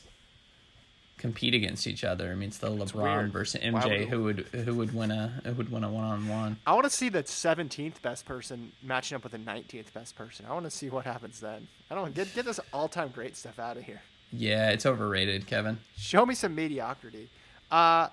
[1.19, 2.33] compete against each other.
[2.33, 3.33] I mean, it's the LeBron weird.
[3.33, 6.27] versus MJ would- who would who would win a who would win a one on
[6.29, 6.57] one.
[6.67, 10.47] I want to see the 17th best person matching up with the 19th best person.
[10.49, 11.69] I want to see what happens then.
[11.91, 14.01] I don't get get this all-time great stuff out of here.
[14.33, 15.79] Yeah, it's overrated, Kevin.
[15.97, 17.29] Show me some mediocrity.
[17.71, 18.09] Uh,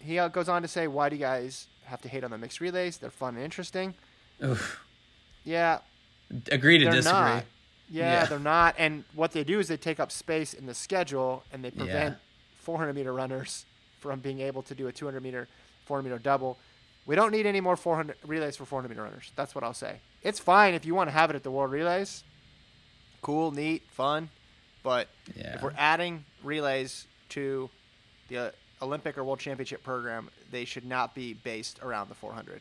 [0.00, 2.38] he uh, goes on to say, "Why do you guys have to hate on the
[2.38, 2.98] mixed relays?
[2.98, 3.94] They're fun and interesting."
[4.42, 4.80] Oof.
[5.44, 5.78] Yeah,
[6.50, 7.18] Agree to they're disagree.
[7.20, 7.44] not.
[7.90, 8.26] Yeah, Yeah.
[8.26, 8.74] they're not.
[8.78, 12.14] And what they do is they take up space in the schedule and they prevent
[12.14, 12.18] Yeah.
[12.60, 13.66] 400 meter runners
[14.00, 15.48] from being able to do a 200 meter,
[15.84, 16.58] 400 meter double.
[17.06, 19.32] We don't need any more 400 relays for 400 meter runners.
[19.36, 20.00] That's what I'll say.
[20.22, 22.24] It's fine if you want to have it at the World Relays.
[23.20, 24.30] Cool, neat, fun.
[24.82, 25.56] But Yeah.
[25.56, 27.68] if we're adding relays to
[28.28, 32.60] the Olympic or World Championship program, they should not be based around the 400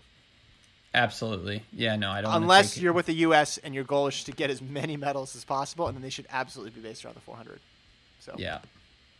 [0.95, 1.63] Absolutely.
[1.73, 2.33] Yeah, no, I don't.
[2.33, 3.57] unless take- you're with the U.S.
[3.57, 6.27] and your goal is to get as many medals as possible, and then they should
[6.29, 7.59] absolutely be based around the 400.
[8.19, 8.59] So Yeah,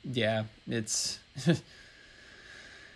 [0.04, 1.20] yeah, it's.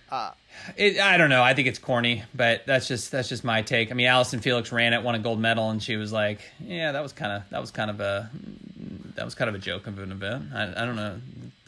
[0.09, 0.31] Uh,
[0.77, 1.43] it, I don't know.
[1.43, 3.91] I think it's corny, but that's just that's just my take.
[3.91, 6.93] I mean, Allison Felix ran it, won a gold medal, and she was like, "Yeah,
[6.93, 8.29] that was kind of that was kind of a
[9.15, 11.19] that was kind of a joke of an event." I, I don't know.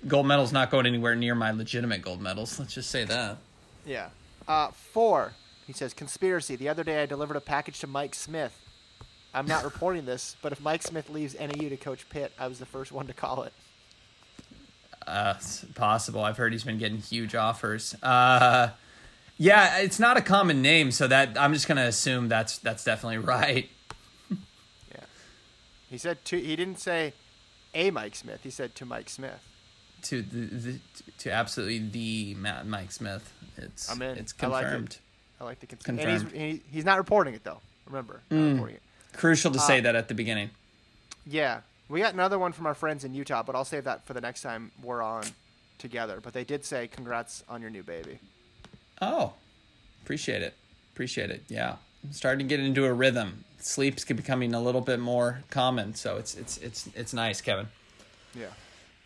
[0.08, 2.60] Gold medal's not going anywhere near my legitimate gold medals.
[2.60, 3.38] Let's just say that.
[3.86, 4.10] yeah.
[4.48, 5.34] Uh, four.
[5.68, 6.56] He says conspiracy.
[6.56, 8.60] The other day I delivered a package to Mike Smith.
[9.34, 12.58] I'm not reporting this, but if Mike Smith leaves NAU to coach Pitt, I was
[12.58, 13.54] the first one to call it.
[15.06, 16.24] Uh, it's possible.
[16.24, 17.96] I've heard he's been getting huge offers.
[18.02, 18.70] Uh,
[19.38, 23.18] yeah, it's not a common name, so that I'm just gonna assume that's that's definitely
[23.26, 23.70] right.
[25.90, 26.40] He said to.
[26.40, 27.14] He didn't say
[27.74, 28.42] a Mike Smith.
[28.44, 29.44] He said to Mike Smith.
[30.04, 30.80] To the, the
[31.20, 32.36] to absolutely the
[32.66, 33.34] Mike Smith.
[33.58, 34.18] It's I'm in.
[34.18, 34.70] it's I like it.
[34.70, 34.98] confirmed.
[35.40, 36.10] I like the cons- Confirmed.
[36.10, 37.62] And he's, he, he's not reporting it though.
[37.88, 38.70] Remember, mm.
[38.70, 38.82] it.
[39.14, 40.52] Crucial to say uh, that at the beginning.
[41.26, 44.14] Yeah, we got another one from our friends in Utah, but I'll save that for
[44.14, 45.24] the next time we're on
[45.80, 46.20] together.
[46.22, 48.20] But they did say congrats on your new baby.
[49.02, 49.34] Oh,
[50.04, 50.54] appreciate it.
[50.94, 51.44] Appreciate it.
[51.48, 51.78] Yeah,
[52.12, 53.44] starting to get into a rhythm.
[53.60, 57.68] Sleep's becoming a little bit more common, so it's it's it's it's nice, Kevin.
[58.34, 58.46] Yeah.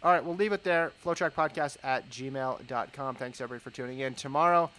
[0.04, 0.92] All right, we'll leave it there.
[1.04, 3.16] Flotrackpodcast at gmail.com.
[3.16, 4.16] Thanks, everybody, for tuning in.
[4.16, 4.70] Tomorrow,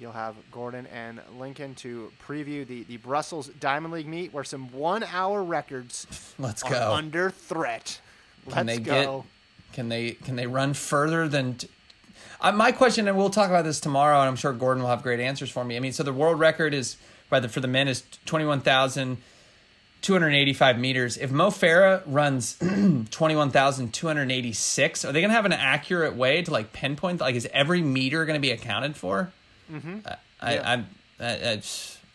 [0.00, 4.72] you'll have Gordon and Lincoln to preview the, the Brussels Diamond League meet where some
[4.72, 6.06] one hour records
[6.38, 6.92] Let's are go.
[6.94, 8.00] under threat.
[8.46, 9.24] Let's Can they go.
[9.68, 9.74] get?
[9.74, 10.12] Can they?
[10.12, 11.56] Can they run further than?
[11.56, 11.68] T-
[12.40, 15.02] uh, my question, and we'll talk about this tomorrow, and I'm sure Gordon will have
[15.02, 15.76] great answers for me.
[15.76, 16.96] I mean, so the world record is
[17.30, 19.18] by the for the men is twenty one thousand
[20.02, 21.16] two hundred eighty five meters.
[21.16, 22.56] If Mo Farah runs
[23.10, 26.42] twenty one thousand two hundred eighty six, are they going to have an accurate way
[26.42, 27.20] to like pinpoint?
[27.20, 29.32] Like, is every meter going to be accounted for?
[29.72, 29.98] Mm-hmm.
[30.40, 30.70] I, Yeah.
[30.70, 30.86] I'm.
[31.18, 31.62] I, I,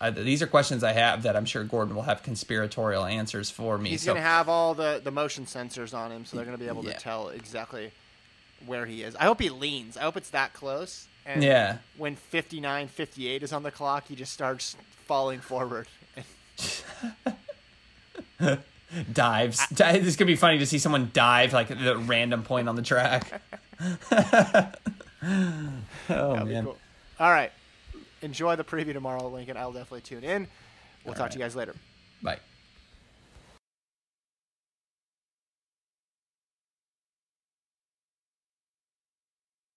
[0.03, 3.77] I, these are questions I have that I'm sure Gordon will have conspiratorial answers for
[3.77, 3.91] me.
[3.91, 6.57] He's so going to have all the, the motion sensors on him, so they're going
[6.57, 6.93] to be able Yeah.
[6.93, 7.91] to tell exactly
[8.65, 9.15] where he is.
[9.15, 9.97] I hope he leans.
[9.97, 11.07] I hope it's that close.
[11.23, 11.77] And Yeah.
[11.97, 14.75] when 59, 58 is on the clock, he just starts
[15.11, 15.87] falling forward.
[19.11, 19.67] dives.
[19.67, 22.81] Di- This could be funny to see someone dive like the random point on the
[22.81, 23.41] track.
[23.81, 24.71] oh
[26.07, 26.63] That'd be man.
[26.63, 26.77] cool.
[27.19, 27.51] All right.
[28.21, 29.57] Enjoy the preview tomorrow, Lincoln.
[29.57, 30.47] I'll definitely tune in.
[31.03, 31.75] We'll talk to you guys later.
[32.23, 32.37] Bye.